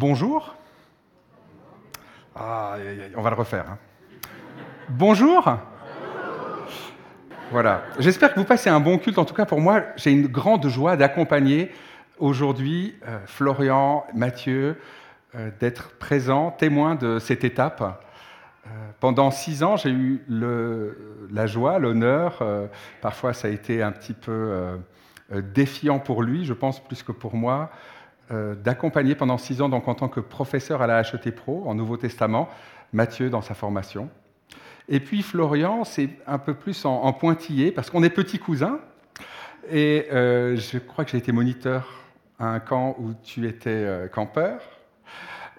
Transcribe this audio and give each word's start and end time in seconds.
Bonjour. 0.00 0.54
Ah, 2.34 2.76
on 3.14 3.20
va 3.20 3.28
le 3.28 3.36
refaire. 3.36 3.66
hein. 3.68 3.78
Bonjour. 4.88 5.58
Voilà. 7.50 7.82
J'espère 7.98 8.32
que 8.32 8.40
vous 8.40 8.46
passez 8.46 8.70
un 8.70 8.80
bon 8.80 8.96
culte. 8.96 9.18
En 9.18 9.26
tout 9.26 9.34
cas, 9.34 9.44
pour 9.44 9.60
moi, 9.60 9.82
j'ai 9.96 10.10
une 10.12 10.26
grande 10.26 10.66
joie 10.68 10.96
d'accompagner 10.96 11.70
aujourd'hui 12.16 12.94
euh, 13.06 13.18
Florian, 13.26 14.06
Mathieu, 14.14 14.78
euh, 15.34 15.50
d'être 15.60 15.90
présents, 15.98 16.50
témoins 16.50 16.94
de 16.94 17.18
cette 17.18 17.44
étape. 17.44 17.82
Euh, 17.82 18.70
pendant 19.00 19.30
six 19.30 19.62
ans, 19.62 19.76
j'ai 19.76 19.90
eu 19.90 20.24
la 21.30 21.46
joie, 21.46 21.78
l'honneur, 21.78 22.42
parfois 23.02 23.34
ça 23.34 23.48
a 23.48 23.50
été 23.50 23.82
un 23.82 23.92
petit 23.92 24.14
peu 24.14 24.78
défiant 25.30 25.98
pour 25.98 26.22
lui, 26.22 26.46
je 26.46 26.54
pense 26.54 26.82
plus 26.82 27.02
que 27.02 27.12
pour 27.12 27.34
moi, 27.34 27.70
d'accompagner 28.30 29.14
pendant 29.14 29.38
six 29.38 29.60
ans, 29.60 29.68
donc 29.68 29.88
en 29.88 29.94
tant 29.94 30.08
que 30.08 30.20
professeur 30.20 30.82
à 30.82 30.86
la 30.86 31.00
HET 31.00 31.32
Pro, 31.32 31.64
en 31.66 31.74
Nouveau 31.74 31.96
Testament, 31.96 32.48
Mathieu 32.92 33.28
dans 33.30 33.42
sa 33.42 33.54
formation. 33.54 34.08
Et 34.88 35.00
puis 35.00 35.22
Florian, 35.22 35.84
c'est 35.84 36.10
un 36.26 36.38
peu 36.38 36.54
plus 36.54 36.84
en, 36.84 37.12
pointillé, 37.12 37.70
parce 37.70 37.90
qu'on 37.90 38.02
est 38.02 38.10
petits 38.10 38.38
cousins. 38.38 38.80
Et 39.70 40.06
euh, 40.12 40.56
je 40.56 40.78
crois 40.78 41.04
que 41.04 41.12
j'ai 41.12 41.18
été 41.18 41.32
moniteur 41.32 41.88
à 42.40 42.46
un 42.48 42.60
camp 42.60 42.96
où 42.98 43.12
tu 43.22 43.46
étais 43.46 43.70
euh, 43.70 44.08
campeur. 44.08 44.60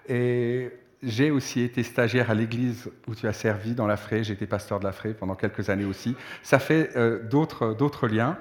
Et 0.08 0.70
j'ai 1.02 1.30
aussi 1.30 1.62
été 1.62 1.82
stagiaire 1.82 2.30
à 2.30 2.34
l'église 2.34 2.90
où 3.06 3.14
tu 3.14 3.26
as 3.26 3.32
servi 3.32 3.74
dans 3.74 3.86
la. 3.86 3.96
J'ai 4.10 4.34
été 4.34 4.46
pasteur 4.46 4.80
de 4.80 4.84
la 4.84 4.92
Fraie 4.92 5.14
pendant 5.14 5.34
quelques 5.34 5.70
années 5.70 5.84
aussi. 5.84 6.14
Ça 6.42 6.58
fait 6.58 6.90
euh, 6.96 7.22
d'autres 7.22 8.08
liens. 8.08 8.36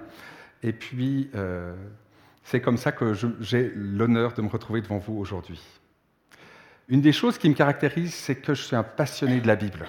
Et 0.63 0.73
puis, 0.73 1.29
euh, 1.35 1.73
c'est 2.43 2.61
comme 2.61 2.77
ça 2.77 2.91
que 2.91 3.13
j'ai 3.39 3.71
l'honneur 3.75 4.33
de 4.33 4.41
me 4.41 4.47
retrouver 4.49 4.81
devant 4.81 4.97
vous 4.97 5.17
aujourd'hui. 5.17 5.61
Une 6.89 7.01
des 7.01 7.11
choses 7.13 7.37
qui 7.37 7.47
me 7.49 7.53
caractérise, 7.53 8.13
c'est 8.13 8.35
que 8.35 8.53
je 8.53 8.61
suis 8.63 8.75
un 8.75 8.83
passionné 8.83 9.39
de 9.39 9.47
la 9.47 9.55
Bible. 9.55 9.87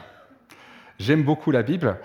J'aime 0.98 1.22
beaucoup 1.24 1.50
la 1.50 1.62
Bible. 1.62 1.96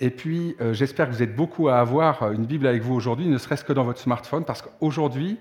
Et 0.00 0.10
puis, 0.10 0.54
euh, 0.60 0.72
j'espère 0.72 1.08
que 1.08 1.12
vous 1.14 1.22
êtes 1.22 1.34
beaucoup 1.34 1.68
à 1.68 1.78
avoir 1.78 2.30
une 2.32 2.44
Bible 2.46 2.66
avec 2.66 2.82
vous 2.82 2.94
aujourd'hui, 2.94 3.26
ne 3.26 3.38
serait-ce 3.38 3.64
que 3.64 3.72
dans 3.72 3.84
votre 3.84 4.00
smartphone, 4.00 4.44
parce 4.44 4.62
qu'aujourd'hui, 4.62 5.38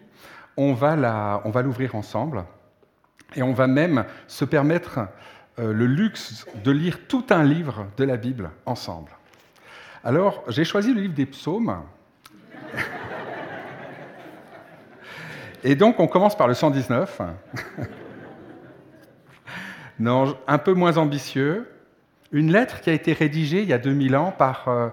on 0.57 0.73
va 0.73 0.95
la- 0.95 1.41
on 1.45 1.49
va 1.49 1.61
l'ouvrir 1.61 1.95
ensemble. 1.95 2.43
Et 3.35 3.43
on 3.43 3.53
va 3.53 3.67
même 3.67 4.05
se 4.27 4.45
permettre 4.45 4.99
euh, 5.59 5.73
le 5.73 5.85
luxe 5.85 6.45
de 6.63 6.71
lire 6.71 6.99
tout 7.07 7.25
un 7.29 7.43
livre 7.43 7.85
de 7.97 8.03
la 8.03 8.17
Bible 8.17 8.49
ensemble. 8.65 9.11
Alors, 10.03 10.43
j'ai 10.47 10.63
choisi 10.65 10.93
le 10.93 11.01
livre 11.01 11.13
des 11.13 11.25
psaumes. 11.27 11.81
Et 15.63 15.75
donc, 15.75 15.99
on 15.99 16.07
commence 16.07 16.37
par 16.37 16.47
le 16.47 16.53
119. 16.53 17.21
non, 19.99 20.37
un 20.47 20.57
peu 20.57 20.73
moins 20.73 20.97
ambitieux. 20.97 21.69
Une 22.31 22.51
lettre 22.51 22.81
qui 22.81 22.89
a 22.89 22.93
été 22.93 23.13
rédigée 23.13 23.61
il 23.61 23.69
y 23.69 23.73
a 23.73 23.77
2000 23.77 24.15
ans 24.15 24.31
par, 24.31 24.67
euh, 24.67 24.89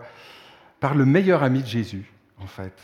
par 0.79 0.95
le 0.95 1.05
meilleur 1.05 1.43
ami 1.43 1.62
de 1.62 1.67
Jésus, 1.67 2.12
en 2.39 2.47
fait. 2.47 2.75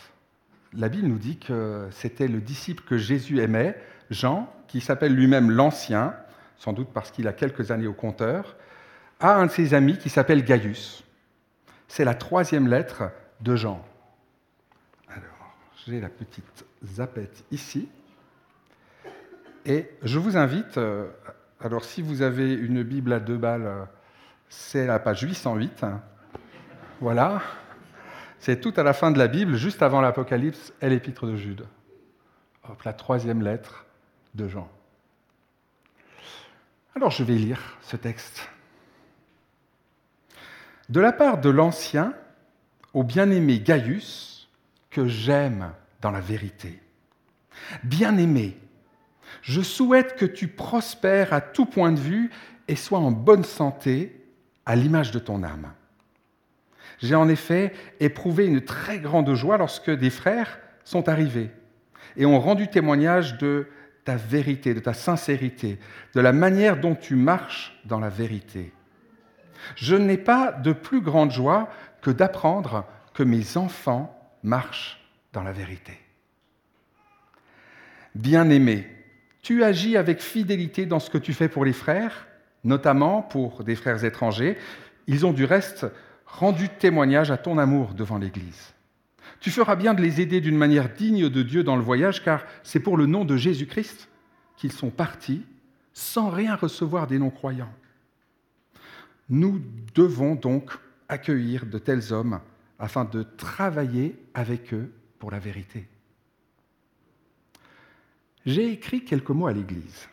La 0.72 0.88
Bible 0.88 1.06
nous 1.06 1.18
dit 1.18 1.38
que 1.38 1.86
c'était 1.90 2.28
le 2.28 2.40
disciple 2.40 2.82
que 2.86 2.96
Jésus 2.96 3.40
aimait, 3.40 3.78
Jean, 4.10 4.52
qui 4.66 4.80
s'appelle 4.80 5.14
lui-même 5.14 5.50
l'Ancien, 5.50 6.14
sans 6.58 6.72
doute 6.72 6.88
parce 6.92 7.10
qu'il 7.10 7.28
a 7.28 7.32
quelques 7.32 7.70
années 7.70 7.86
au 7.86 7.92
compteur, 7.92 8.56
à 9.20 9.34
un 9.34 9.46
de 9.46 9.50
ses 9.50 9.74
amis 9.74 9.96
qui 9.98 10.08
s'appelle 10.08 10.44
Gaius. 10.44 11.04
C'est 11.88 12.04
la 12.04 12.14
troisième 12.14 12.66
lettre 12.68 13.04
de 13.40 13.54
Jean. 13.56 13.84
J'ai 15.86 16.00
la 16.00 16.08
petite 16.08 16.64
zapette 16.84 17.44
ici. 17.52 17.88
Et 19.64 19.88
je 20.02 20.18
vous 20.18 20.36
invite, 20.36 20.78
euh, 20.78 21.08
alors 21.60 21.84
si 21.84 22.02
vous 22.02 22.22
avez 22.22 22.54
une 22.54 22.82
Bible 22.82 23.12
à 23.12 23.20
deux 23.20 23.36
balles, 23.36 23.86
c'est 24.48 24.86
la 24.86 24.98
page 24.98 25.22
808. 25.22 25.84
hein. 25.84 26.02
Voilà. 27.00 27.40
C'est 28.40 28.60
tout 28.60 28.74
à 28.76 28.82
la 28.82 28.92
fin 28.94 29.12
de 29.12 29.18
la 29.18 29.28
Bible, 29.28 29.54
juste 29.54 29.80
avant 29.80 30.00
l'Apocalypse 30.00 30.72
et 30.80 30.88
l'Épître 30.88 31.24
de 31.24 31.36
Jude. 31.36 31.66
Hop, 32.68 32.82
la 32.82 32.92
troisième 32.92 33.42
lettre 33.42 33.86
de 34.34 34.48
Jean. 34.48 34.68
Alors 36.96 37.10
je 37.12 37.22
vais 37.22 37.34
lire 37.34 37.78
ce 37.82 37.96
texte. 37.96 38.48
De 40.88 40.98
la 40.98 41.12
part 41.12 41.38
de 41.38 41.50
l'Ancien 41.50 42.12
au 42.92 43.04
bien-aimé 43.04 43.60
Gaius, 43.60 44.48
que 44.90 45.06
j'aime 45.06 45.72
la 46.10 46.20
vérité. 46.20 46.80
Bien-aimé, 47.82 48.58
je 49.42 49.60
souhaite 49.60 50.16
que 50.16 50.26
tu 50.26 50.48
prospères 50.48 51.32
à 51.32 51.40
tout 51.40 51.66
point 51.66 51.92
de 51.92 52.00
vue 52.00 52.30
et 52.68 52.76
sois 52.76 52.98
en 52.98 53.10
bonne 53.10 53.44
santé 53.44 54.24
à 54.64 54.76
l'image 54.76 55.10
de 55.10 55.18
ton 55.18 55.42
âme. 55.42 55.72
J'ai 56.98 57.14
en 57.14 57.28
effet 57.28 57.72
éprouvé 58.00 58.46
une 58.46 58.62
très 58.62 58.98
grande 58.98 59.32
joie 59.34 59.58
lorsque 59.58 59.90
des 59.90 60.10
frères 60.10 60.58
sont 60.84 61.08
arrivés 61.08 61.50
et 62.16 62.26
ont 62.26 62.40
rendu 62.40 62.68
témoignage 62.68 63.38
de 63.38 63.68
ta 64.04 64.16
vérité, 64.16 64.72
de 64.72 64.80
ta 64.80 64.94
sincérité, 64.94 65.78
de 66.14 66.20
la 66.20 66.32
manière 66.32 66.80
dont 66.80 66.94
tu 66.94 67.16
marches 67.16 67.78
dans 67.84 68.00
la 68.00 68.08
vérité. 68.08 68.72
Je 69.74 69.96
n'ai 69.96 70.16
pas 70.16 70.52
de 70.52 70.72
plus 70.72 71.00
grande 71.00 71.32
joie 71.32 71.68
que 72.00 72.10
d'apprendre 72.10 72.84
que 73.14 73.22
mes 73.22 73.56
enfants 73.56 74.16
marchent 74.42 75.05
la 75.42 75.52
vérité. 75.52 75.98
Bien-aimé, 78.14 78.86
tu 79.42 79.62
agis 79.62 79.96
avec 79.96 80.20
fidélité 80.20 80.86
dans 80.86 80.98
ce 80.98 81.10
que 81.10 81.18
tu 81.18 81.32
fais 81.32 81.48
pour 81.48 81.64
les 81.64 81.72
frères, 81.72 82.26
notamment 82.64 83.22
pour 83.22 83.62
des 83.62 83.76
frères 83.76 84.04
étrangers. 84.04 84.56
Ils 85.06 85.26
ont 85.26 85.32
du 85.32 85.44
reste 85.44 85.86
rendu 86.26 86.68
témoignage 86.68 87.30
à 87.30 87.36
ton 87.36 87.58
amour 87.58 87.94
devant 87.94 88.18
l'Église. 88.18 88.74
Tu 89.40 89.50
feras 89.50 89.76
bien 89.76 89.94
de 89.94 90.02
les 90.02 90.20
aider 90.20 90.40
d'une 90.40 90.56
manière 90.56 90.92
digne 90.92 91.28
de 91.28 91.42
Dieu 91.42 91.62
dans 91.62 91.76
le 91.76 91.82
voyage, 91.82 92.24
car 92.24 92.44
c'est 92.62 92.80
pour 92.80 92.96
le 92.96 93.06
nom 93.06 93.24
de 93.24 93.36
Jésus-Christ 93.36 94.08
qu'ils 94.56 94.72
sont 94.72 94.90
partis 94.90 95.44
sans 95.92 96.30
rien 96.30 96.56
recevoir 96.56 97.06
des 97.06 97.18
non-croyants. 97.18 97.72
Nous 99.28 99.62
devons 99.94 100.34
donc 100.34 100.72
accueillir 101.08 101.66
de 101.66 101.78
tels 101.78 102.12
hommes 102.12 102.40
afin 102.78 103.04
de 103.04 103.22
travailler 103.22 104.16
avec 104.34 104.74
eux 104.74 104.92
la 105.30 105.38
vérité. 105.38 105.86
J'ai 108.44 108.70
écrit 108.70 109.04
quelques 109.04 109.30
mots 109.30 109.48
à 109.48 109.52
l'Église, 109.52 110.08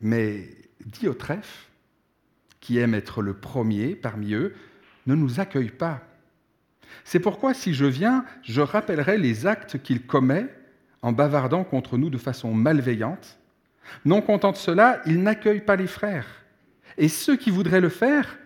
mais 0.00 0.48
Diotrephe, 0.84 1.70
qui 2.60 2.78
aime 2.78 2.94
être 2.94 3.22
le 3.22 3.34
premier 3.34 3.94
parmi 3.94 4.34
eux, 4.34 4.54
ne 5.06 5.14
nous 5.14 5.40
accueille 5.40 5.70
pas. 5.70 6.02
C'est 7.04 7.20
pourquoi, 7.20 7.54
si 7.54 7.74
je 7.74 7.86
viens, 7.86 8.24
je 8.42 8.60
rappellerai 8.60 9.18
les 9.18 9.46
actes 9.46 9.82
qu'il 9.82 10.06
commet 10.06 10.46
en 11.02 11.12
bavardant 11.12 11.64
contre 11.64 11.96
nous 11.96 12.10
de 12.10 12.18
façon 12.18 12.52
malveillante. 12.52 13.38
Non 14.04 14.20
content 14.20 14.52
de 14.52 14.56
cela, 14.56 15.00
il 15.06 15.22
n'accueille 15.22 15.60
pas 15.60 15.76
les 15.76 15.86
frères. 15.86 16.26
Et 16.98 17.08
ceux 17.08 17.36
qui 17.36 17.50
voudraient 17.50 17.80
le 17.80 17.88
faire, 17.88 18.36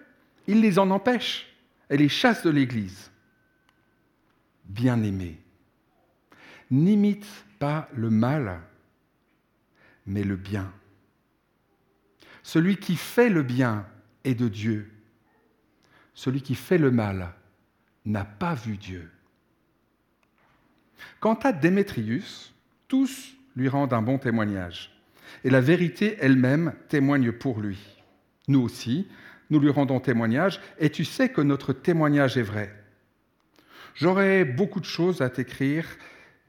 il 0.46 0.60
les 0.60 0.78
en 0.78 0.90
empêche 0.90 1.46
et 1.88 1.96
les 1.96 2.08
chasse 2.08 2.44
de 2.44 2.50
l'Église. 2.50 3.10
Bien-aimé, 4.66 5.38
n'imite 6.70 7.26
pas 7.58 7.88
le 7.94 8.10
mal, 8.10 8.60
mais 10.06 10.24
le 10.24 10.36
bien. 10.36 10.72
Celui 12.42 12.76
qui 12.76 12.96
fait 12.96 13.28
le 13.28 13.42
bien 13.42 13.86
est 14.24 14.34
de 14.34 14.48
Dieu. 14.48 14.90
Celui 16.14 16.42
qui 16.42 16.54
fait 16.54 16.78
le 16.78 16.90
mal 16.90 17.32
n'a 18.04 18.24
pas 18.24 18.54
vu 18.54 18.76
Dieu. 18.76 19.10
Quant 21.20 21.34
à 21.34 21.52
Démétrius, 21.52 22.54
tous 22.88 23.34
lui 23.56 23.68
rendent 23.68 23.92
un 23.92 24.02
bon 24.02 24.18
témoignage. 24.18 24.90
Et 25.44 25.50
la 25.50 25.60
vérité 25.60 26.16
elle-même 26.20 26.74
témoigne 26.88 27.32
pour 27.32 27.60
lui. 27.60 27.78
Nous 28.48 28.60
aussi, 28.60 29.06
nous 29.50 29.60
lui 29.60 29.70
rendons 29.70 30.00
témoignage, 30.00 30.60
et 30.78 30.90
tu 30.90 31.04
sais 31.04 31.28
que 31.28 31.40
notre 31.40 31.72
témoignage 31.72 32.36
est 32.36 32.42
vrai. 32.42 32.74
J'aurais 33.94 34.44
beaucoup 34.44 34.80
de 34.80 34.84
choses 34.84 35.20
à 35.20 35.30
t'écrire, 35.30 35.86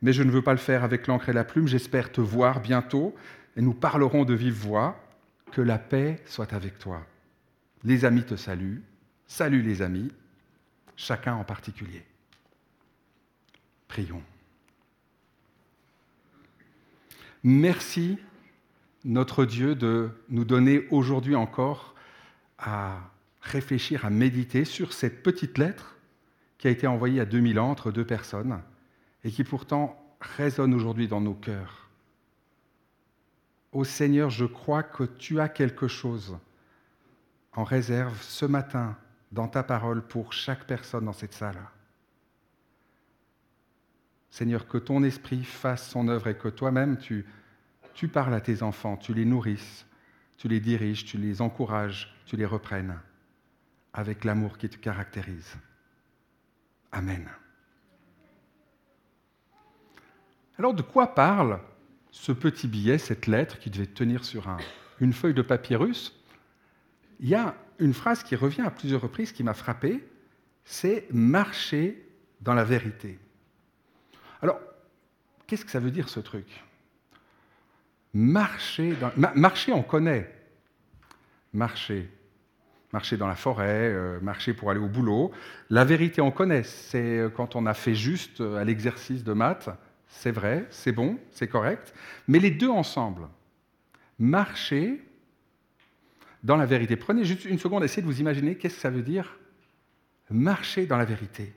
mais 0.02 0.14
je 0.14 0.24
ne 0.24 0.32
veux 0.32 0.42
pas 0.42 0.54
le 0.54 0.60
faire 0.60 0.84
avec 0.84 1.08
l'encre 1.08 1.30
et 1.30 1.34
la 1.34 1.44
plume. 1.44 1.68
J'espère 1.68 2.12
te 2.12 2.22
voir 2.22 2.62
bientôt, 2.62 3.16
et 3.56 3.62
nous 3.62 3.74
parlerons 3.74 4.26
de 4.26 4.34
vive 4.34 4.54
voix. 4.54 4.98
Que 5.52 5.62
la 5.62 5.78
paix 5.78 6.22
soit 6.26 6.54
avec 6.54 6.80
toi. 6.80 7.06
Les 7.84 8.06
amis 8.06 8.24
te 8.24 8.38
saluent. 8.38 8.82
Salut 9.28 9.62
les 9.62 9.82
amis, 9.82 10.10
chacun 10.96 11.34
en 11.34 11.44
particulier. 11.44 12.06
Prions. 13.90 14.24
Merci, 17.44 18.18
notre 19.04 19.44
Dieu, 19.44 19.76
de 19.76 20.10
nous 20.30 20.46
donner 20.46 20.88
aujourd'hui 20.90 21.36
encore 21.36 21.96
à 22.58 23.12
réfléchir, 23.42 24.06
à 24.06 24.10
méditer 24.10 24.64
sur 24.64 24.94
cette 24.94 25.22
petite 25.22 25.58
lettre 25.58 25.98
qui 26.60 26.68
a 26.68 26.72
été 26.72 26.88
envoyée 26.88 27.20
à 27.20 27.26
2000 27.26 27.60
ans 27.60 27.72
entre 27.72 27.92
deux 27.92 28.06
personnes 28.06 28.62
et 29.24 29.32
qui 29.32 29.44
pourtant 29.44 29.98
résonne 30.20 30.74
aujourd'hui 30.74 31.08
dans 31.08 31.22
nos 31.22 31.34
cœurs. 31.34 31.90
Ô 33.72 33.84
Seigneur, 33.84 34.30
je 34.30 34.46
crois 34.46 34.84
que 34.84 35.04
tu 35.04 35.40
as 35.40 35.50
quelque 35.50 35.88
chose 35.88 36.38
en 37.54 37.64
réserve 37.64 38.22
ce 38.22 38.46
matin 38.46 38.98
dans 39.32 39.48
ta 39.48 39.64
parole 39.64 40.02
pour 40.02 40.34
chaque 40.34 40.66
personne 40.66 41.06
dans 41.06 41.14
cette 41.14 41.34
salle. 41.34 41.60
Seigneur, 44.30 44.68
que 44.68 44.78
ton 44.78 45.04
esprit 45.04 45.44
fasse 45.44 45.90
son 45.90 46.08
œuvre 46.08 46.28
et 46.28 46.38
que 46.38 46.48
toi-même 46.48 46.98
tu, 46.98 47.26
parles 48.12 48.34
à 48.34 48.42
tes 48.42 48.64
enfants, 48.64 48.98
tu 48.98 49.14
les 49.14 49.26
nourrisses, 49.26 49.86
tu 50.38 50.48
les 50.48 50.60
diriges, 50.60 51.06
tu 51.06 51.18
les 51.18 51.42
encourages, 51.42 52.16
tu 52.26 52.38
les 52.38 52.46
reprennes 52.46 52.98
avec 53.94 54.24
l'amour 54.24 54.58
qui 54.58 54.70
te 54.70 54.78
caractérise. 54.78 55.56
Amen. 56.92 57.28
Alors 60.62 60.76
de 60.76 60.84
quoi 60.84 61.16
parle 61.16 61.60
ce 62.12 62.32
petit 62.32 62.68
billet, 62.68 63.00
cette 63.00 63.26
lettre 63.26 63.58
qui 63.58 63.72
devait 63.72 63.88
tenir 63.88 64.24
sur 64.24 64.46
une 65.00 65.12
feuille 65.12 65.34
de 65.34 65.42
papyrus? 65.42 66.16
Il 67.20 67.30
y 67.30 67.34
a 67.34 67.56
une 67.80 67.96
phrase 67.96 68.22
qui 68.22 68.36
revient 68.36 68.62
à 68.62 68.70
plusieurs 68.70 69.02
reprises 69.02 69.32
qui 69.32 69.44
m'a 69.44 69.56
frappé, 69.56 70.08
c'est 70.64 71.08
marcher 71.12 72.08
dans 72.42 72.54
la 72.54 72.64
vérité. 72.64 73.18
Alors, 74.44 74.60
qu'est-ce 75.48 75.66
que 75.66 75.72
ça 75.72 75.80
veut 75.80 75.90
dire 75.90 76.10
ce 76.10 76.20
truc? 76.20 76.64
Marcher, 78.14 78.94
dans... 78.98 79.12
marcher, 79.34 79.74
on 79.74 79.82
connaît. 79.82 80.32
Marcher. 81.54 82.08
Marcher 82.94 83.18
dans 83.18 83.28
la 83.28 83.36
forêt, 83.36 83.92
euh, 83.92 84.20
marcher 84.20 84.54
pour 84.54 84.70
aller 84.70 84.80
au 84.80 84.90
boulot. 84.90 85.32
La 85.72 85.86
vérité, 85.86 86.22
on 86.22 86.30
connaît. 86.30 86.62
C'est 86.62 87.18
euh, 87.18 87.30
quand 87.30 87.56
on 87.56 87.66
a 87.66 87.74
fait 87.74 87.96
juste 87.96 88.42
euh, 88.42 88.58
à 88.58 88.64
l'exercice 88.64 89.24
de 89.24 89.34
maths, 89.34 89.72
c'est 90.12 90.32
vrai, 90.32 90.68
c'est 90.70 90.92
bon, 90.92 91.18
c'est 91.32 91.48
correct. 91.48 91.94
Mais 92.28 92.38
les 92.40 92.52
deux 92.52 92.70
ensemble, 92.70 93.28
marcher 94.20 95.02
dans 96.44 96.58
la 96.58 96.66
vérité. 96.66 96.96
Prenez 96.96 97.24
juste 97.24 97.46
une 97.46 97.58
seconde, 97.58 97.84
essayez 97.84 98.02
de 98.02 98.08
vous 98.08 98.20
imaginer 98.20 98.56
qu'est-ce 98.56 98.76
que 98.76 98.82
ça 98.82 98.90
veut 98.90 99.02
dire 99.02 99.38
marcher 100.30 100.86
dans 100.86 100.98
la 100.98 101.06
vérité. 101.06 101.54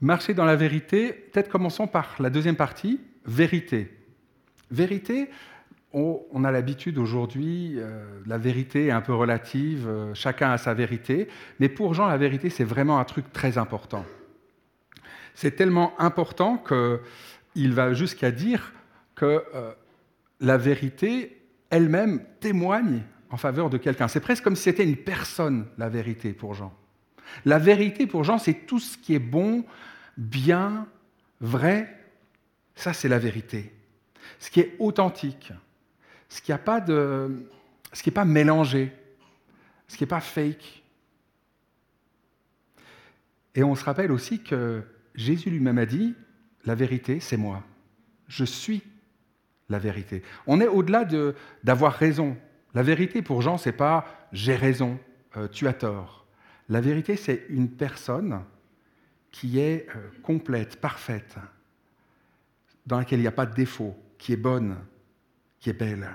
Marcher 0.00 0.34
dans 0.34 0.44
la 0.44 0.56
vérité, 0.56 1.12
peut-être 1.12 1.48
commençons 1.48 1.86
par 1.86 2.16
la 2.20 2.30
deuxième 2.30 2.56
partie, 2.56 3.00
vérité. 3.24 3.92
Vérité, 4.70 5.30
on, 5.92 6.44
a 6.44 6.50
l'habitude 6.50 6.98
aujourd'hui, 6.98 7.74
euh, 7.76 8.04
la 8.26 8.36
vérité 8.36 8.86
est 8.86 8.90
un 8.90 9.00
peu 9.00 9.14
relative, 9.14 9.88
euh, 9.88 10.14
chacun 10.14 10.50
a 10.50 10.58
sa 10.58 10.74
vérité, 10.74 11.28
mais 11.58 11.70
pour 11.70 11.94
Jean, 11.94 12.06
la 12.06 12.18
vérité, 12.18 12.50
c'est 12.50 12.64
vraiment 12.64 12.98
un 12.98 13.04
truc 13.04 13.32
très 13.32 13.56
important. 13.56 14.04
C'est 15.36 15.54
tellement 15.54 15.92
important 16.00 16.56
qu'il 16.56 17.72
va 17.74 17.92
jusqu'à 17.92 18.30
dire 18.30 18.72
que 19.14 19.44
euh, 19.54 19.72
la 20.40 20.56
vérité 20.56 21.42
elle-même 21.68 22.24
témoigne 22.40 23.02
en 23.28 23.36
faveur 23.36 23.68
de 23.68 23.76
quelqu'un. 23.76 24.08
C'est 24.08 24.20
presque 24.20 24.42
comme 24.42 24.56
si 24.56 24.62
c'était 24.62 24.84
une 24.84 24.96
personne, 24.96 25.66
la 25.76 25.90
vérité 25.90 26.32
pour 26.32 26.54
Jean. 26.54 26.74
La 27.44 27.58
vérité 27.58 28.06
pour 28.06 28.24
Jean, 28.24 28.38
c'est 28.38 28.66
tout 28.66 28.78
ce 28.78 28.96
qui 28.96 29.14
est 29.14 29.18
bon, 29.18 29.66
bien, 30.16 30.86
vrai. 31.40 31.94
Ça, 32.74 32.94
c'est 32.94 33.08
la 33.08 33.18
vérité. 33.18 33.74
Ce 34.38 34.50
qui 34.50 34.60
est 34.60 34.74
authentique, 34.78 35.52
ce 36.30 36.40
qui 36.40 36.50
n'est 36.50 36.80
de, 36.86 37.30
pas 38.14 38.24
mélangé, 38.24 38.90
ce 39.86 39.98
qui 39.98 40.04
n'est 40.04 40.08
pas 40.08 40.20
fake. 40.20 40.82
Et 43.54 43.62
on 43.62 43.74
se 43.74 43.84
rappelle 43.84 44.12
aussi 44.12 44.42
que 44.42 44.82
Jésus 45.16 45.50
lui-même 45.50 45.78
a 45.78 45.86
dit, 45.86 46.14
la 46.64 46.74
vérité, 46.74 47.20
c'est 47.20 47.36
moi. 47.36 47.62
Je 48.28 48.44
suis 48.44 48.82
la 49.68 49.78
vérité. 49.78 50.22
On 50.46 50.60
est 50.60 50.68
au-delà 50.68 51.04
d'avoir 51.64 51.92
raison. 51.92 52.36
La 52.74 52.82
vérité 52.82 53.22
pour 53.22 53.42
Jean, 53.42 53.56
c'est 53.56 53.72
pas 53.72 54.28
j'ai 54.32 54.54
raison, 54.56 54.98
euh, 55.36 55.48
tu 55.48 55.66
as 55.66 55.72
tort. 55.72 56.26
La 56.68 56.80
vérité, 56.80 57.16
c'est 57.16 57.46
une 57.48 57.70
personne 57.70 58.42
qui 59.30 59.58
est 59.58 59.86
euh, 59.94 60.08
complète, 60.22 60.80
parfaite, 60.80 61.36
dans 62.86 62.98
laquelle 62.98 63.18
il 63.20 63.22
n'y 63.22 63.28
a 63.28 63.32
pas 63.32 63.46
de 63.46 63.54
défaut, 63.54 63.96
qui 64.18 64.32
est 64.32 64.36
bonne, 64.36 64.76
qui 65.60 65.70
est 65.70 65.74
belle. 65.74 66.08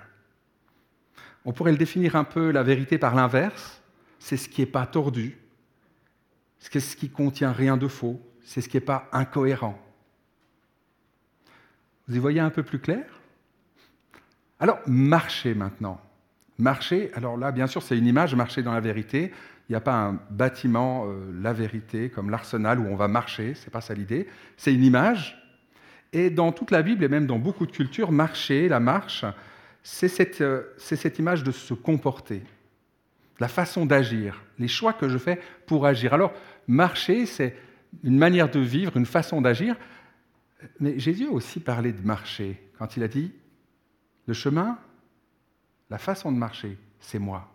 On 1.45 1.53
pourrait 1.53 1.71
le 1.71 1.77
définir 1.77 2.15
un 2.15 2.24
peu 2.24 2.51
la 2.51 2.63
vérité 2.63 2.98
par 2.98 3.15
l'inverse, 3.15 3.81
c'est 4.19 4.38
ce 4.38 4.48
qui 4.48 4.62
n'est 4.62 4.68
pas 4.68 4.86
tordu, 4.86 5.38
c'est 6.59 6.80
ce 6.80 6.95
qui 6.95 7.09
contient 7.09 7.51
rien 7.51 7.77
de 7.77 7.88
faux, 7.88 8.21
c'est 8.44 8.62
ce 8.62 8.70
qui 8.70 8.78
n'est 8.78 8.82
pas 8.82 9.08
incohérent. 9.12 9.80
Vous 12.08 12.16
y 12.16 12.20
voyez 12.20 12.40
un 12.40 12.50
peu 12.50 12.64
plus 12.64 12.80
clair? 12.80 13.06
Alors, 14.60 14.80
marcher 14.86 15.54
maintenant. 15.54 16.00
Marcher, 16.58 17.12
alors 17.16 17.38
là, 17.38 17.52
bien 17.52 17.68
sûr, 17.68 17.82
c'est 17.82 17.98
une 17.98 18.06
image, 18.06 18.36
marcher 18.36 18.62
dans 18.62 18.74
la 18.74 18.80
vérité. 18.80 19.32
Il 19.68 19.72
n'y 19.72 19.76
a 19.76 19.82
pas 19.82 19.96
un 19.96 20.20
bâtiment, 20.30 21.06
euh, 21.08 21.32
la 21.42 21.54
vérité, 21.54 22.10
comme 22.10 22.30
l'arsenal 22.30 22.80
où 22.80 22.86
on 22.86 22.96
va 22.96 23.08
marcher, 23.08 23.56
ce 23.56 23.66
n'est 23.66 23.72
pas 23.72 23.82
ça 23.82 23.94
l'idée. 23.94 24.28
C'est 24.58 24.74
une 24.74 24.84
image. 24.84 25.42
Et 26.14 26.30
dans 26.30 26.52
toute 26.52 26.72
la 26.72 26.82
Bible 26.82 27.04
et 27.04 27.08
même 27.08 27.26
dans 27.26 27.40
beaucoup 27.40 27.66
de 27.66 27.72
cultures, 27.72 28.12
marcher, 28.12 28.68
la 28.68 28.80
marche, 28.80 29.26
c'est 29.82 30.10
cette, 30.10 30.42
euh, 30.42 30.64
cette 30.78 31.18
image 31.18 31.44
de 31.44 31.52
se 31.52 31.74
comporter, 31.74 32.44
la 33.40 33.48
façon 33.48 33.86
d'agir, 33.86 34.44
les 34.60 34.68
choix 34.68 34.94
que 34.94 35.10
je 35.10 35.18
fais 35.18 35.40
pour 35.66 35.86
agir. 35.86 36.14
Alors, 36.14 36.34
marcher, 36.68 37.26
c'est 37.26 37.56
une 38.04 38.18
manière 38.18 38.50
de 38.50 38.60
vivre, 38.60 38.98
une 38.98 39.06
façon 39.06 39.42
d'agir. 39.42 39.76
Mais 40.80 40.98
Jésus 41.00 41.28
a 41.28 41.32
aussi 41.32 41.60
parlé 41.60 41.92
de 41.94 42.06
marcher 42.06 42.62
quand 42.78 42.98
il 42.98 43.04
a 43.04 43.08
dit 43.08 43.32
le 44.28 44.34
chemin, 44.34 44.78
la 45.90 45.98
façon 45.98 46.32
de 46.32 46.38
marcher, 46.38 46.78
c'est 47.00 47.20
moi. 47.20 47.52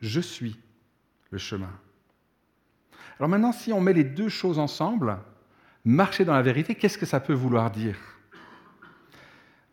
Je 0.00 0.20
suis 0.20 0.58
le 1.30 1.38
chemin. 1.38 1.70
Alors 3.18 3.28
maintenant, 3.28 3.52
si 3.52 3.72
on 3.72 3.80
met 3.80 3.92
les 3.92 4.04
deux 4.04 4.28
choses 4.28 4.58
ensemble, 4.58 5.18
marcher 5.84 6.24
dans 6.24 6.34
la 6.34 6.42
vérité, 6.42 6.74
qu'est-ce 6.74 6.98
que 6.98 7.06
ça 7.06 7.20
peut 7.20 7.32
vouloir 7.32 7.70
dire? 7.70 7.96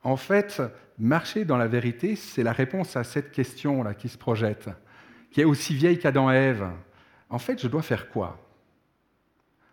En 0.03 0.17
fait, 0.17 0.61
marcher 0.97 1.45
dans 1.45 1.57
la 1.57 1.67
vérité, 1.67 2.15
c'est 2.15 2.43
la 2.43 2.53
réponse 2.53 2.95
à 2.95 3.03
cette 3.03 3.31
question-là 3.31 3.93
qui 3.93 4.09
se 4.09 4.17
projette, 4.17 4.69
qui 5.31 5.41
est 5.41 5.45
aussi 5.45 5.73
vieille 5.73 5.99
qu'Adam 5.99 6.31
et 6.31 6.35
Ève. 6.35 6.69
En 7.29 7.39
fait, 7.39 7.61
je 7.61 7.67
dois 7.67 7.81
faire 7.81 8.09
quoi? 8.09 8.39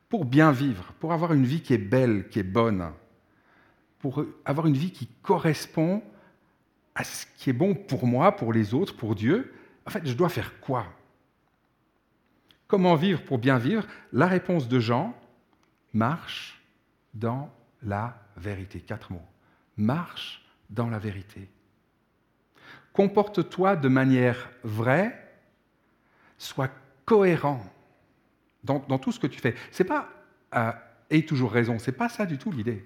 Pour 0.08 0.24
bien 0.24 0.52
vivre, 0.52 0.92
pour 1.00 1.12
avoir 1.12 1.32
une 1.32 1.44
vie 1.44 1.62
qui 1.62 1.74
est 1.74 1.78
belle, 1.78 2.28
qui 2.28 2.38
est 2.38 2.44
bonne, 2.44 2.92
pour 3.98 4.24
avoir 4.44 4.66
une 4.66 4.76
vie 4.76 4.92
qui 4.92 5.06
correspond 5.22 6.02
à 6.94 7.04
ce 7.04 7.26
qui 7.36 7.50
est 7.50 7.52
bon 7.52 7.74
pour 7.74 8.06
moi, 8.06 8.36
pour 8.36 8.52
les 8.52 8.72
autres, 8.72 8.96
pour 8.96 9.14
Dieu, 9.14 9.52
en 9.84 9.90
fait, 9.90 10.06
je 10.06 10.14
dois 10.14 10.28
faire 10.28 10.60
quoi? 10.60 10.86
Comment 12.68 12.94
vivre 12.94 13.22
pour 13.22 13.38
bien 13.38 13.58
vivre? 13.58 13.86
La 14.12 14.26
réponse 14.26 14.68
de 14.68 14.80
Jean, 14.80 15.14
marche 15.92 16.62
dans 17.14 17.50
la 17.82 18.18
vérité. 18.36 18.80
Quatre 18.80 19.12
mots. 19.12 19.26
Marche 19.76 20.44
dans 20.70 20.88
la 20.88 20.98
vérité. 20.98 21.48
Comporte-toi 22.92 23.76
de 23.76 23.88
manière 23.88 24.50
vraie, 24.64 25.38
sois 26.38 26.70
cohérent 27.04 27.64
dans, 28.66 28.98
tout 28.98 29.12
ce 29.12 29.20
que 29.20 29.26
tu 29.26 29.40
fais. 29.40 29.54
C'est 29.70 29.84
pas 29.84 30.08
euh, 30.54 30.72
toujours 31.26 31.52
raison, 31.52 31.78
c'est 31.78 31.92
pas 31.92 32.08
ça 32.08 32.26
du 32.26 32.36
tout 32.36 32.50
l'idée 32.50 32.84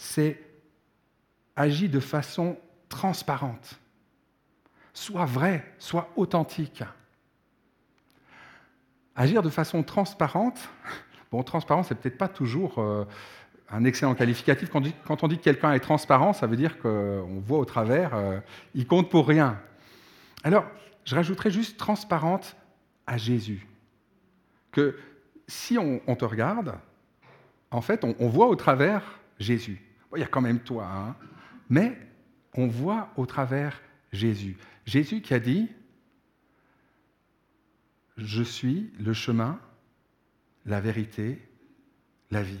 c'est 0.00 0.40
agir 1.56 1.90
de 1.90 2.00
façon 2.00 2.56
transparente. 2.88 3.78
Soit 4.94 5.26
vrai, 5.26 5.74
soit 5.78 6.08
authentique. 6.16 6.82
Agir 9.14 9.42
de 9.42 9.50
façon 9.50 9.82
transparente, 9.82 10.70
bon, 11.30 11.42
transparent, 11.42 11.82
c'est 11.82 11.96
peut-être 11.96 12.16
pas 12.16 12.28
toujours 12.28 12.78
euh, 12.78 13.04
un 13.70 13.84
excellent 13.84 14.14
qualificatif. 14.14 14.70
Quand 14.70 15.22
on 15.22 15.28
dit, 15.28 15.36
que 15.36 15.42
quelqu'un 15.42 15.74
est 15.74 15.80
transparent, 15.80 16.32
ça 16.32 16.46
veut 16.46 16.56
dire 16.56 16.78
qu'on 16.78 17.42
voit 17.44 17.58
au 17.58 17.66
travers, 17.66 18.14
euh, 18.14 18.40
il 18.74 18.86
compte 18.86 19.10
pour 19.10 19.28
rien. 19.28 19.60
Alors, 20.44 20.64
je 21.04 21.14
rajouterais 21.14 21.50
juste 21.50 21.76
transparente 21.76 22.56
à 23.06 23.18
Jésus. 23.18 23.66
Que 24.72 24.96
si 25.46 25.78
on, 25.78 25.98
te 26.16 26.24
regarde, 26.24 26.74
en 27.70 27.80
fait, 27.80 28.04
on 28.04 28.28
voit 28.28 28.48
au 28.48 28.56
travers 28.56 29.20
Jésus 29.38 29.82
il 30.16 30.20
y 30.20 30.24
a 30.24 30.28
quand 30.28 30.40
même 30.40 30.60
toi, 30.60 30.86
hein. 30.86 31.16
mais 31.68 31.96
on 32.54 32.66
voit 32.66 33.10
au 33.16 33.26
travers 33.26 33.80
Jésus. 34.12 34.56
Jésus 34.86 35.20
qui 35.20 35.34
a 35.34 35.38
dit, 35.38 35.68
je 38.16 38.42
suis 38.42 38.92
le 38.98 39.12
chemin, 39.12 39.58
la 40.66 40.80
vérité, 40.80 41.40
la 42.30 42.42
vie. 42.42 42.58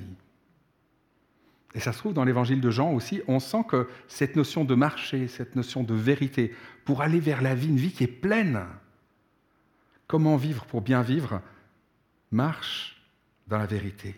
Et 1.74 1.80
ça 1.80 1.92
se 1.92 1.98
trouve 1.98 2.14
dans 2.14 2.24
l'évangile 2.24 2.60
de 2.60 2.70
Jean 2.70 2.92
aussi, 2.92 3.22
on 3.28 3.40
sent 3.40 3.64
que 3.68 3.88
cette 4.08 4.36
notion 4.36 4.64
de 4.64 4.74
marché, 4.74 5.28
cette 5.28 5.54
notion 5.56 5.82
de 5.82 5.94
vérité, 5.94 6.54
pour 6.84 7.02
aller 7.02 7.20
vers 7.20 7.42
la 7.42 7.54
vie, 7.54 7.68
une 7.68 7.76
vie 7.76 7.92
qui 7.92 8.04
est 8.04 8.08
pleine, 8.08 8.64
comment 10.06 10.36
vivre 10.36 10.64
pour 10.66 10.82
bien 10.82 11.02
vivre, 11.02 11.42
marche 12.30 13.02
dans 13.46 13.58
la 13.58 13.66
vérité. 13.66 14.14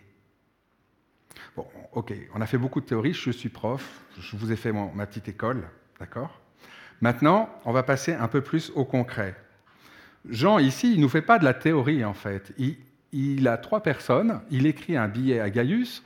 Bon, 1.56 1.66
ok, 1.92 2.14
on 2.34 2.40
a 2.40 2.46
fait 2.46 2.58
beaucoup 2.58 2.80
de 2.80 2.86
théories, 2.86 3.14
je 3.14 3.30
suis 3.30 3.48
prof, 3.48 4.02
je 4.18 4.36
vous 4.36 4.52
ai 4.52 4.56
fait 4.56 4.72
ma 4.72 5.06
petite 5.06 5.28
école, 5.28 5.68
d'accord? 5.98 6.40
Maintenant, 7.00 7.50
on 7.64 7.72
va 7.72 7.82
passer 7.82 8.12
un 8.12 8.28
peu 8.28 8.40
plus 8.40 8.70
au 8.74 8.84
concret. 8.84 9.34
Jean, 10.28 10.58
ici, 10.58 10.92
il 10.92 10.98
ne 10.98 11.02
nous 11.02 11.08
fait 11.08 11.22
pas 11.22 11.38
de 11.38 11.44
la 11.44 11.52
théorie, 11.52 12.04
en 12.04 12.14
fait. 12.14 12.54
Il, 13.12 13.48
a 13.48 13.56
trois 13.58 13.82
personnes, 13.82 14.40
il 14.50 14.66
écrit 14.66 14.96
un 14.96 15.08
billet 15.08 15.40
à 15.40 15.50
Gaius, 15.50 16.04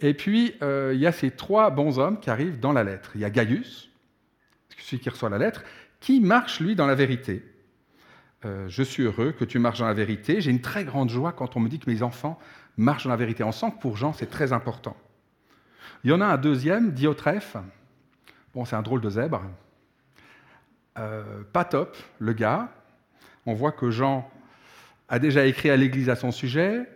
et 0.00 0.14
puis 0.14 0.54
euh, 0.62 0.92
il 0.94 1.00
y 1.00 1.06
a 1.06 1.12
ces 1.12 1.30
trois 1.30 1.70
bons 1.70 1.98
hommes 1.98 2.18
qui 2.18 2.30
arrivent 2.30 2.58
dans 2.60 2.72
la 2.72 2.82
lettre. 2.82 3.10
Il 3.14 3.20
y 3.20 3.24
a 3.24 3.30
Gaius, 3.30 3.90
celui 4.78 5.02
qui 5.02 5.10
reçoit 5.10 5.28
la 5.28 5.38
lettre, 5.38 5.64
qui 6.00 6.20
marche, 6.20 6.60
lui, 6.60 6.74
dans 6.74 6.86
la 6.86 6.94
vérité. 6.94 7.42
Euh, 8.44 8.68
je 8.68 8.82
suis 8.82 9.02
heureux 9.02 9.32
que 9.32 9.44
tu 9.44 9.58
marches 9.58 9.80
dans 9.80 9.86
la 9.86 9.94
vérité. 9.94 10.40
J'ai 10.40 10.50
une 10.50 10.60
très 10.60 10.84
grande 10.84 11.10
joie 11.10 11.32
quand 11.32 11.56
on 11.56 11.60
me 11.60 11.68
dit 11.68 11.78
que 11.78 11.90
mes 11.90 12.02
enfants 12.02 12.38
marchent 12.76 13.04
dans 13.04 13.10
la 13.10 13.16
vérité. 13.16 13.42
On 13.42 13.52
sent 13.52 13.72
que 13.72 13.80
pour 13.80 13.96
Jean, 13.96 14.12
c'est 14.12 14.30
très 14.30 14.52
important. 14.52 14.96
Il 16.04 16.10
y 16.10 16.12
en 16.12 16.20
a 16.20 16.26
un 16.26 16.36
deuxième, 16.36 16.92
Diotrephe. 16.92 17.56
Bon, 18.54 18.64
c'est 18.64 18.76
un 18.76 18.82
drôle 18.82 19.00
de 19.00 19.10
zèbre. 19.10 19.42
Euh, 20.98 21.42
pas 21.52 21.64
top, 21.64 21.96
le 22.18 22.32
gars. 22.32 22.72
On 23.46 23.54
voit 23.54 23.72
que 23.72 23.90
Jean 23.90 24.30
a 25.08 25.18
déjà 25.18 25.46
écrit 25.46 25.70
à 25.70 25.76
l'Église 25.76 26.08
à 26.08 26.16
son 26.16 26.30
sujet, 26.30 26.88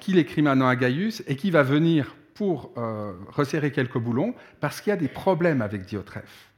qu'il 0.00 0.18
écrit 0.18 0.42
maintenant 0.42 0.68
à 0.68 0.76
Gaius 0.76 1.22
et 1.26 1.36
qui 1.36 1.50
va 1.50 1.62
venir 1.62 2.14
pour 2.34 2.72
euh, 2.76 3.14
resserrer 3.30 3.72
quelques 3.72 3.98
boulons 3.98 4.34
parce 4.60 4.80
qu'il 4.80 4.90
y 4.90 4.94
a 4.94 4.96
des 4.96 5.08
problèmes 5.08 5.60
avec 5.60 5.84
Diotrephe. 5.84 6.52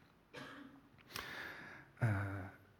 Euh, 2.02 2.06